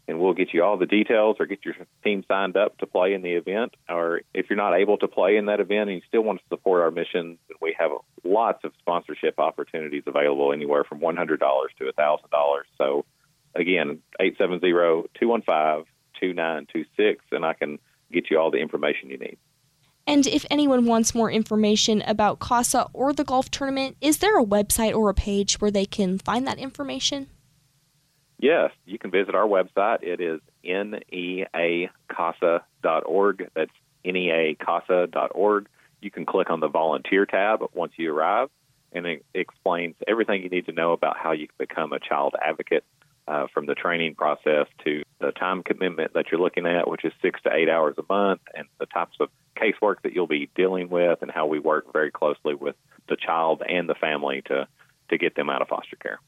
and 0.08 0.20
we'll 0.20 0.34
get 0.34 0.54
you 0.54 0.64
all 0.64 0.78
the 0.78 0.86
details 0.86 1.38
or 1.40 1.46
get 1.46 1.64
your 1.64 1.76
team 2.04 2.26
signed 2.28 2.58
up 2.58 2.78
to 2.80 2.86
play 2.86 3.14
in 3.14 3.22
the 3.22 3.34
event. 3.34 3.76
Or 3.88 4.22
if 4.34 4.50
you're 4.50 4.58
not 4.58 4.76
able 4.76 4.98
to 4.98 5.08
play 5.08 5.38
in 5.38 5.46
that 5.46 5.62
event 5.62 5.90
and 5.90 5.98
you 5.98 6.02
still 6.08 6.24
want 6.24 6.40
to 6.40 6.46
support 6.50 6.82
our 6.82 6.92
mission, 6.92 7.38
we 7.62 7.76
have 7.80 7.92
lots 8.24 8.66
of 8.66 8.74
sponsorship 8.80 9.40
opportunities 9.40 10.04
available 10.06 10.52
anywhere 10.52 10.84
from 10.84 11.00
$100 11.00 11.40
to 11.40 11.86
$1,000. 11.86 12.62
So 12.78 13.06
again, 13.56 14.00
870-215-2926 14.20 15.86
and 17.32 17.46
I 17.46 17.54
can 17.54 17.80
get 18.12 18.30
you 18.30 18.38
all 18.40 18.52
the 18.52 18.58
information 18.58 19.10
you 19.10 19.18
need. 19.18 19.38
And 20.06 20.28
if 20.28 20.46
anyone 20.52 20.86
wants 20.86 21.16
more 21.16 21.32
information 21.32 22.02
about 22.02 22.42
CASA 22.42 22.90
or 22.92 23.14
the 23.14 23.24
golf 23.24 23.50
tournament, 23.50 23.96
is 24.02 24.18
there 24.18 24.38
a 24.38 24.44
website 24.44 24.94
or 24.94 25.10
a 25.10 25.14
page 25.14 25.62
where 25.62 25.72
they 25.72 25.86
can 25.86 26.18
find 26.18 26.46
that 26.46 26.58
information? 26.58 27.30
Yes, 28.44 28.72
you 28.86 29.00
can 29.00 29.10
visit 29.10 29.36
our 29.36 29.48
website. 29.48 30.04
It 30.04 30.20
is 30.20 30.42
neacasa.org. 30.66 31.80
That's 33.56 33.72
neacasa.org. 34.04 35.70
You 36.02 36.12
can 36.12 36.26
click 36.26 36.50
on 36.50 36.60
the 36.60 36.68
volunteer 36.68 37.26
tab 37.26 37.62
once 37.74 37.94
you 37.96 38.14
arrive, 38.14 38.50
and 38.92 39.06
it 39.06 39.26
explains 39.34 39.96
everything 40.06 40.44
you 40.44 40.50
need 40.50 40.66
to 40.66 40.74
know 40.74 40.92
about 40.92 41.16
how 41.16 41.32
you 41.32 41.48
can 41.48 41.56
become 41.58 41.94
a 41.94 42.00
child 42.00 42.36
advocate 42.46 42.84
uh, 43.30 43.48
from 43.54 43.66
the 43.66 43.76
training 43.76 44.16
process 44.16 44.68
to 44.84 45.04
the 45.22 45.32
time 45.32 45.64
commitment 45.64 46.12
that 46.14 46.26
you're 46.30 46.42
looking 46.42 46.66
at, 46.66 46.90
which 46.90 47.06
is 47.06 47.14
six 47.22 47.42
to 47.44 47.54
eight 47.56 47.70
hours 47.70 47.96
a 47.98 48.04
month, 48.10 48.42
and 48.54 48.68
the 48.78 48.88
types 48.88 49.16
of 49.22 49.30
casework 49.56 50.02
that 50.04 50.12
you'll 50.12 50.28
be 50.28 50.50
dealing 50.54 50.90
with, 50.90 51.22
and 51.22 51.32
how 51.32 51.46
we 51.46 51.60
work 51.60 51.94
very 51.94 52.12
closely 52.12 52.56
with 52.56 52.76
the 53.08 53.16
child 53.16 53.64
and 53.66 53.88
the 53.88 53.96
family 53.96 54.42
to, 54.48 54.68
to 55.08 55.18
get 55.18 55.34
them 55.34 55.50
out 55.50 55.62
of 55.62 55.70
foster 55.70 55.96
care. 55.96 56.20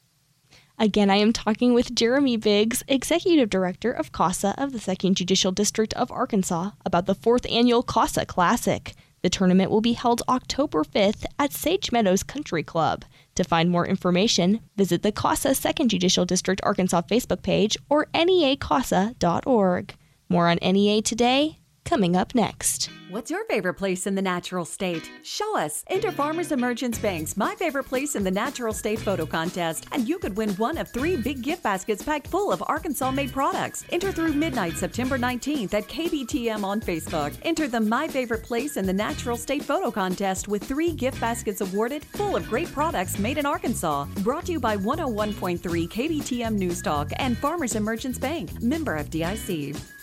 Again, 0.78 1.08
I 1.08 1.16
am 1.16 1.32
talking 1.32 1.72
with 1.72 1.94
Jeremy 1.94 2.36
Biggs, 2.36 2.84
Executive 2.86 3.48
Director 3.48 3.90
of 3.90 4.12
CASA 4.12 4.54
of 4.58 4.72
the 4.72 4.78
2nd 4.78 5.14
Judicial 5.14 5.50
District 5.50 5.94
of 5.94 6.12
Arkansas, 6.12 6.72
about 6.84 7.06
the 7.06 7.14
fourth 7.14 7.46
annual 7.50 7.82
CASA 7.82 8.26
Classic. 8.26 8.92
The 9.22 9.30
tournament 9.30 9.70
will 9.70 9.80
be 9.80 9.94
held 9.94 10.22
October 10.28 10.84
5th 10.84 11.24
at 11.38 11.54
Sage 11.54 11.92
Meadows 11.92 12.22
Country 12.22 12.62
Club. 12.62 13.06
To 13.36 13.44
find 13.44 13.70
more 13.70 13.86
information, 13.86 14.60
visit 14.76 15.02
the 15.02 15.12
CASA 15.12 15.50
2nd 15.50 15.88
Judicial 15.88 16.26
District 16.26 16.60
Arkansas 16.62 17.02
Facebook 17.10 17.42
page 17.42 17.78
or 17.88 18.08
neacasa.org. 18.12 19.94
More 20.28 20.48
on 20.48 20.58
NEA 20.60 21.00
today 21.00 21.58
coming 21.86 22.16
up 22.16 22.34
next. 22.34 22.90
What's 23.08 23.30
your 23.30 23.44
favorite 23.44 23.74
place 23.74 24.08
in 24.08 24.16
the 24.16 24.22
natural 24.22 24.64
state? 24.64 25.08
Show 25.22 25.56
us. 25.56 25.84
Enter 25.86 26.10
Farmers 26.10 26.50
and 26.50 26.60
Merchants 26.60 26.98
Bank's 26.98 27.36
My 27.36 27.54
Favorite 27.54 27.84
Place 27.84 28.16
in 28.16 28.24
the 28.24 28.30
Natural 28.32 28.72
State 28.72 28.98
photo 28.98 29.24
contest, 29.24 29.86
and 29.92 30.08
you 30.08 30.18
could 30.18 30.36
win 30.36 30.50
one 30.56 30.76
of 30.76 30.90
three 30.90 31.16
big 31.16 31.40
gift 31.40 31.62
baskets 31.62 32.02
packed 32.02 32.26
full 32.26 32.52
of 32.52 32.64
Arkansas 32.66 33.12
made 33.12 33.32
products. 33.32 33.84
Enter 33.90 34.10
through 34.10 34.32
midnight 34.32 34.76
September 34.76 35.16
19th 35.16 35.72
at 35.72 35.86
KBTM 35.86 36.64
on 36.64 36.80
Facebook. 36.80 37.32
Enter 37.42 37.68
the 37.68 37.80
My 37.80 38.08
Favorite 38.08 38.42
Place 38.42 38.76
in 38.76 38.84
the 38.84 38.92
Natural 38.92 39.36
State 39.36 39.62
photo 39.62 39.92
contest 39.92 40.48
with 40.48 40.64
three 40.64 40.90
gift 40.90 41.20
baskets 41.20 41.60
awarded 41.60 42.04
full 42.04 42.34
of 42.34 42.48
great 42.48 42.72
products 42.72 43.20
made 43.20 43.38
in 43.38 43.46
Arkansas. 43.46 44.06
Brought 44.24 44.46
to 44.46 44.52
you 44.52 44.60
by 44.60 44.76
101.3 44.76 45.60
KBTM 45.60 46.54
News 46.54 46.82
Talk 46.82 47.12
and 47.18 47.38
Farmers 47.38 47.76
Emergence 47.76 48.18
Bank, 48.18 48.60
member 48.60 48.96
of 48.96 49.08
FDIC. 49.10 49.95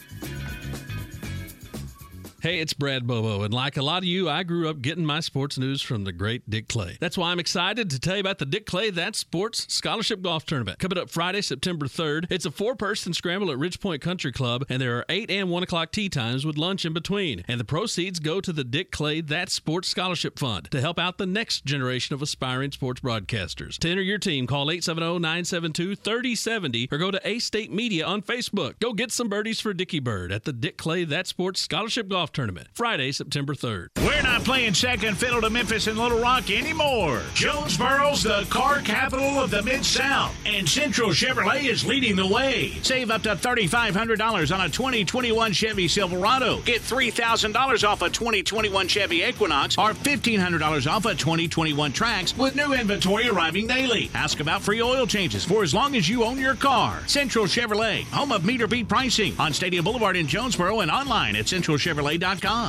Hey, 2.44 2.60
it's 2.60 2.74
Brad 2.74 3.08
Bobo, 3.08 3.44
and 3.44 3.54
like 3.54 3.78
a 3.78 3.82
lot 3.82 4.00
of 4.00 4.04
you, 4.04 4.30
I 4.30 4.44
grew 4.44 4.68
up 4.68 4.82
getting 4.82 5.06
my 5.06 5.22
sports 5.22 5.58
news 5.58 5.82
from 5.82 6.04
the 6.04 6.12
great 6.12 6.50
Dick 6.50 6.68
Clay. 6.68 6.98
That's 7.00 7.18
why 7.18 7.32
I'm 7.32 7.40
excited 7.40 7.90
to 7.90 8.00
tell 8.02 8.16
you 8.16 8.20
about 8.20 8.40
the 8.40 8.46
Dick 8.46 8.66
Clay 8.66 8.90
That 8.90 9.16
Sports 9.16 9.66
Scholarship 9.74 10.22
Golf 10.22 10.46
Tournament. 10.46 10.78
Coming 10.78 10.98
up 10.98 11.10
Friday, 11.10 11.42
September 11.42 11.86
3rd. 11.86 12.28
It's 12.30 12.46
a 12.46 12.52
four 12.52 12.76
person 12.76 13.14
scramble 13.14 13.50
at 13.50 13.58
Ridge 13.58 13.80
Point 13.80 14.02
Country 14.02 14.34
Club, 14.34 14.66
and 14.68 14.82
there 14.82 14.98
are 14.98 15.06
8 15.08 15.32
and 15.32 15.50
1 15.50 15.64
o'clock 15.64 15.94
tee 15.94 16.10
times 16.10 16.46
with 16.46 16.58
lunch 16.58 16.84
in 16.84 16.92
between. 16.92 17.46
And 17.48 17.62
the 17.62 17.64
proceeds 17.64 18.20
go 18.20 18.42
to 18.42 18.52
the 18.52 18.66
Dick 18.66 18.92
Clay 18.92 19.22
That 19.22 19.50
Sports 19.50 19.88
Scholarship 19.88 20.38
Fund 20.38 20.70
to 20.72 20.82
help 20.82 21.00
out 21.00 21.18
the 21.18 21.26
next 21.26 21.64
generation 21.64 22.14
of 22.14 22.22
aspiring 22.22 22.74
sports 22.74 23.00
broadcasters. 23.00 23.78
To 23.78 23.90
enter 23.90 24.02
your 24.02 24.18
team, 24.18 24.48
call 24.48 24.70
870 24.70 25.20
972 25.20 25.96
3070 25.96 26.90
or 26.92 26.98
go 26.98 27.10
to 27.10 27.22
A 27.26 27.40
State 27.40 27.72
Media 27.72 28.06
on 28.06 28.22
Facebook. 28.22 28.82
Go 28.82 28.92
get 28.92 29.14
some 29.14 29.30
birdies 29.30 29.62
for 29.62 29.74
Dickie 29.74 30.02
Bird 30.02 30.34
at 30.34 30.44
the 30.44 30.52
Dick 30.52 30.78
Clay 30.78 31.06
That 31.06 31.26
Sports 31.26 31.62
Scholarship 31.62 32.10
Golf 32.10 32.33
Tournament, 32.34 32.68
Friday, 32.74 33.12
September 33.12 33.54
3rd. 33.54 33.90
We're 34.04 34.24
not 34.24 34.44
playing 34.44 34.74
second 34.74 35.18
fiddle 35.18 35.42
to 35.42 35.50
Memphis 35.52 35.86
and 35.88 35.98
Little 35.98 36.20
Rock 36.20 36.50
anymore. 36.50 37.20
Jonesboro's 37.36 38.24
the 38.24 38.46
car 38.50 38.80
capital 38.80 39.40
of 39.40 39.52
the 39.52 39.62
Mid 39.62 39.86
South, 39.86 40.36
and 40.46 40.68
Central 40.68 41.10
Chevrolet 41.10 41.66
is 41.70 41.86
leading 41.86 42.16
the 42.16 42.26
way. 42.26 42.72
Save 42.82 43.12
up 43.12 43.22
to 43.24 43.36
$3,500 43.36 44.54
on 44.54 44.62
a 44.62 44.70
2021 44.70 45.54
Chevy 45.54 45.88
Silverado. 45.88 46.60
Get 46.62 46.82
$3,000 46.82 47.88
off 47.88 48.02
a 48.02 48.10
2021 48.10 48.88
Chevy 48.88 49.24
Equinox 49.24 49.78
or 49.78 49.92
$1,500 49.94 50.92
off 50.92 51.06
a 51.06 51.14
2021 51.14 51.94
Trax 51.94 52.38
with 52.38 52.56
new 52.56 52.74
inventory 52.74 53.30
arriving 53.30 53.68
daily. 53.68 54.10
Ask 54.16 54.40
about 54.40 54.64
free 54.64 54.82
oil 54.82 55.06
changes 55.06 55.46
for 55.46 55.62
as 55.62 55.74
long 55.74 55.96
as 55.96 56.10
you 56.10 56.24
own 56.24 56.40
your 56.40 56.56
car. 56.56 57.00
Central 57.06 57.46
Chevrolet, 57.46 58.06
home 58.06 58.32
of 58.32 58.44
meter 58.44 58.68
beat 58.68 58.90
pricing 58.90 59.36
on 59.40 59.54
Stadium 59.54 59.86
Boulevard 59.86 60.18
in 60.18 60.28
Jonesboro 60.28 60.80
and 60.80 60.90
online 60.90 61.36
at 61.36 61.46
centralchevrolet.com 61.46 62.23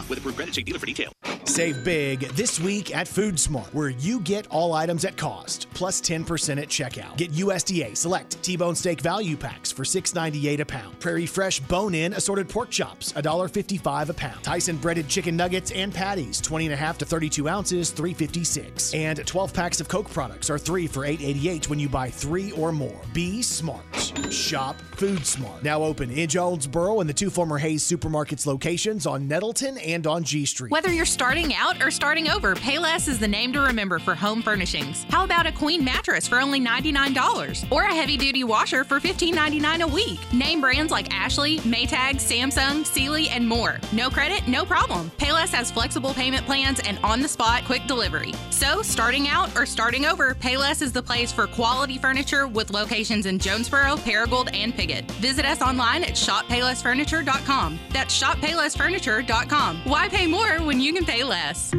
with 0.09 0.19
approved 0.19 0.37
credit. 0.37 0.55
See 0.55 0.63
dealer 0.63 0.79
for 0.79 0.87
detail. 0.87 1.13
Save 1.45 1.85
big 1.85 2.21
this 2.31 2.59
week 2.59 2.97
at 2.97 3.07
Food 3.07 3.39
Smart, 3.39 3.73
where 3.75 3.91
you 3.91 4.21
get 4.21 4.47
all 4.49 4.73
items 4.73 5.05
at 5.05 5.17
cost, 5.17 5.69
plus 5.75 6.01
10% 6.01 6.61
at 6.61 6.69
checkout. 6.69 7.17
Get 7.17 7.33
USDA 7.33 7.97
select 7.97 8.43
T-bone 8.43 8.75
steak 8.75 9.01
value 9.01 9.37
packs 9.37 9.71
for 9.71 9.85
$6.98 9.85 10.61
a 10.61 10.65
pound. 10.65 10.99
Prairie 11.01 11.27
Fresh 11.27 11.61
bone-in 11.61 12.15
assorted 12.15 12.49
pork 12.49 12.71
chops, 12.71 13.13
$1.55 13.13 14.09
a 14.09 14.15
pound. 14.15 14.43
Tyson 14.43 14.77
breaded 14.77 15.07
chicken 15.09 15.37
nuggets 15.37 15.71
and 15.73 15.93
patties, 15.93 16.41
20 16.41 16.67
and 16.67 16.75
a 16.75 16.77
half 16.77 16.99
to 16.99 17.05
32 17.05 17.49
ounces, 17.49 17.91
356. 17.91 18.95
And 18.95 19.25
12 19.27 19.53
packs 19.53 19.81
of 19.81 19.89
Coke 19.89 20.11
products 20.11 20.49
are 20.51 20.59
three 20.59 20.87
for 20.87 21.05
888 21.05 21.69
when 21.69 21.79
you 21.79 21.89
buy 21.89 22.09
three 22.09 22.53
or 22.53 22.73
more. 22.73 23.01
Be 23.13 23.43
smart. 23.43 23.85
Shop 24.31 24.77
Food 24.97 25.27
Smart. 25.27 25.63
Now 25.63 25.83
open 25.83 26.11
in 26.11 26.29
Jonesboro 26.29 27.01
and 27.01 27.09
the 27.09 27.15
two 27.15 27.31
former 27.31 27.59
Hays 27.59 27.83
Supermarkets 27.85 28.47
locations 28.47 29.07
on 29.07 29.29
And 29.53 30.07
on 30.07 30.25
G 30.25 30.47
Street. 30.47 30.71
Whether 30.71 30.91
you're 30.91 31.05
starting 31.05 31.53
out 31.55 31.83
or 31.83 31.91
starting 31.91 32.31
over, 32.31 32.55
Payless 32.55 33.09
is 33.09 33.19
the 33.19 33.29
name 33.29 33.53
to 33.53 33.61
remember 33.61 33.99
for 33.99 34.15
home 34.15 34.41
furnishings. 34.41 35.05
How 35.11 35.23
about 35.23 35.47
a 35.47 35.53
queen 35.53 35.85
mattress 35.85 36.27
for 36.27 36.41
only 36.41 36.59
$99 36.59 37.71
or 37.71 37.83
a 37.83 37.95
heavy 37.95 38.17
duty 38.17 38.43
washer 38.43 38.85
for 38.85 38.99
$15.99 38.99 39.83
a 39.83 39.87
week? 39.87 40.33
Name 40.33 40.63
brands 40.63 40.91
like 40.91 41.13
Ashley, 41.13 41.59
Maytag, 41.59 42.15
Samsung, 42.15 42.87
Sealy, 42.87 43.29
and 43.29 43.47
more. 43.47 43.81
No 43.93 44.09
credit, 44.09 44.49
no 44.49 44.65
problem. 44.65 45.11
Payless 45.19 45.53
has 45.53 45.71
flexible 45.71 46.15
payment 46.15 46.47
plans 46.47 46.81
and 46.81 46.99
on 47.05 47.21
the 47.21 47.29
spot 47.29 47.65
quick 47.67 47.87
delivery. 47.87 48.33
So, 48.49 48.81
starting 48.81 49.29
out 49.29 49.55
or 49.59 49.67
starting 49.67 50.07
over, 50.07 50.35
Payless 50.35 50.81
is 50.81 50.91
the 50.91 51.03
place 51.03 51.33
for 51.33 51.47
quality 51.47 51.99
furniture 51.99 52.49
with 52.49 52.71
locations 52.71 53.27
in 53.27 53.39
Jonesboro, 53.39 53.97
Paragould, 53.97 54.57
and 54.57 54.75
Piggott. 54.75 55.11
Visit 55.21 55.45
us 55.45 55.61
online 55.61 56.03
at 56.03 56.13
shoppaylessfurniture.com. 56.13 57.79
That's 57.91 58.19
shoppaylessfurniture.com. 58.23 59.34
Why 59.35 60.09
pay 60.09 60.29
more 60.29 60.63
when 60.63 60.81
you 60.81 60.93
can 60.93 61.05
pay 61.05 61.25
less? 61.25 61.71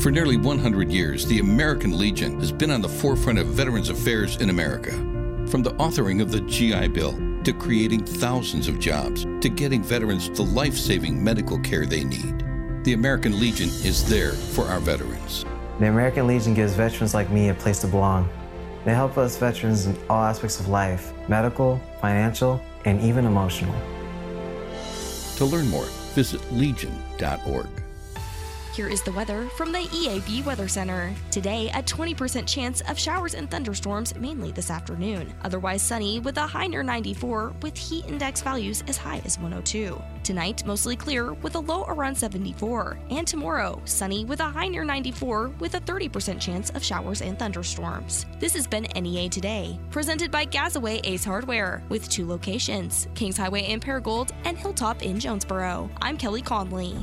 For 0.00 0.12
nearly 0.12 0.36
100 0.36 0.92
years, 0.92 1.26
the 1.26 1.40
American 1.40 1.98
Legion 1.98 2.38
has 2.38 2.52
been 2.52 2.70
on 2.70 2.80
the 2.80 2.88
forefront 2.88 3.40
of 3.40 3.48
veterans 3.48 3.88
affairs 3.88 4.36
in 4.36 4.50
America. 4.50 4.92
From 5.48 5.64
the 5.64 5.72
authoring 5.80 6.22
of 6.22 6.30
the 6.30 6.42
GI 6.42 6.88
Bill 6.88 7.18
to 7.42 7.52
creating 7.52 8.04
thousands 8.04 8.68
of 8.68 8.78
jobs 8.78 9.24
to 9.40 9.48
getting 9.48 9.82
veterans 9.82 10.30
the 10.30 10.44
life 10.44 10.76
saving 10.76 11.22
medical 11.22 11.58
care 11.58 11.86
they 11.86 12.04
need, 12.04 12.44
the 12.84 12.92
American 12.92 13.40
Legion 13.40 13.68
is 13.84 14.08
there 14.08 14.32
for 14.32 14.66
our 14.66 14.78
veterans. 14.78 15.44
The 15.80 15.88
American 15.88 16.28
Legion 16.28 16.54
gives 16.54 16.74
veterans 16.74 17.14
like 17.14 17.30
me 17.30 17.48
a 17.48 17.54
place 17.54 17.80
to 17.80 17.88
belong. 17.88 18.28
They 18.84 18.94
help 18.94 19.18
us 19.18 19.36
veterans 19.36 19.86
in 19.86 19.98
all 20.08 20.22
aspects 20.22 20.60
of 20.60 20.68
life 20.68 21.12
medical, 21.28 21.80
financial, 22.00 22.62
and 22.84 23.00
even 23.00 23.26
emotional. 23.26 23.74
To 25.36 25.44
learn 25.44 25.66
more, 25.68 25.88
visit 26.14 26.40
legion.org. 26.52 27.91
Here 28.72 28.88
is 28.88 29.02
the 29.02 29.12
weather 29.12 29.50
from 29.50 29.70
the 29.70 29.80
EAB 29.80 30.46
Weather 30.46 30.66
Center. 30.66 31.14
Today, 31.30 31.68
a 31.74 31.82
20% 31.82 32.48
chance 32.48 32.80
of 32.88 32.98
showers 32.98 33.34
and 33.34 33.50
thunderstorms 33.50 34.14
mainly 34.16 34.50
this 34.50 34.70
afternoon. 34.70 35.30
Otherwise 35.42 35.82
sunny 35.82 36.20
with 36.20 36.38
a 36.38 36.46
high 36.46 36.68
near 36.68 36.82
94 36.82 37.52
with 37.60 37.76
heat 37.76 38.06
index 38.06 38.40
values 38.40 38.82
as 38.88 38.96
high 38.96 39.20
as 39.26 39.36
102. 39.36 40.00
Tonight, 40.24 40.64
mostly 40.64 40.96
clear 40.96 41.34
with 41.34 41.54
a 41.54 41.58
low 41.58 41.82
around 41.82 42.14
74. 42.14 42.98
And 43.10 43.28
tomorrow, 43.28 43.78
sunny 43.84 44.24
with 44.24 44.40
a 44.40 44.44
high 44.44 44.68
near 44.68 44.84
94 44.84 45.48
with 45.60 45.74
a 45.74 45.80
30% 45.80 46.40
chance 46.40 46.70
of 46.70 46.82
showers 46.82 47.20
and 47.20 47.38
thunderstorms. 47.38 48.24
This 48.40 48.54
has 48.54 48.66
been 48.66 48.86
NEA 48.96 49.28
Today, 49.28 49.78
presented 49.90 50.30
by 50.30 50.46
Gazaway 50.46 51.02
Ace 51.04 51.26
Hardware 51.26 51.82
with 51.90 52.08
two 52.08 52.26
locations 52.26 53.06
Kings 53.14 53.36
Highway 53.36 53.70
in 53.70 53.80
Paragould 53.80 54.30
and 54.46 54.56
Hilltop 54.56 55.02
in 55.02 55.20
Jonesboro. 55.20 55.90
I'm 56.00 56.16
Kelly 56.16 56.40
Conley. 56.40 56.96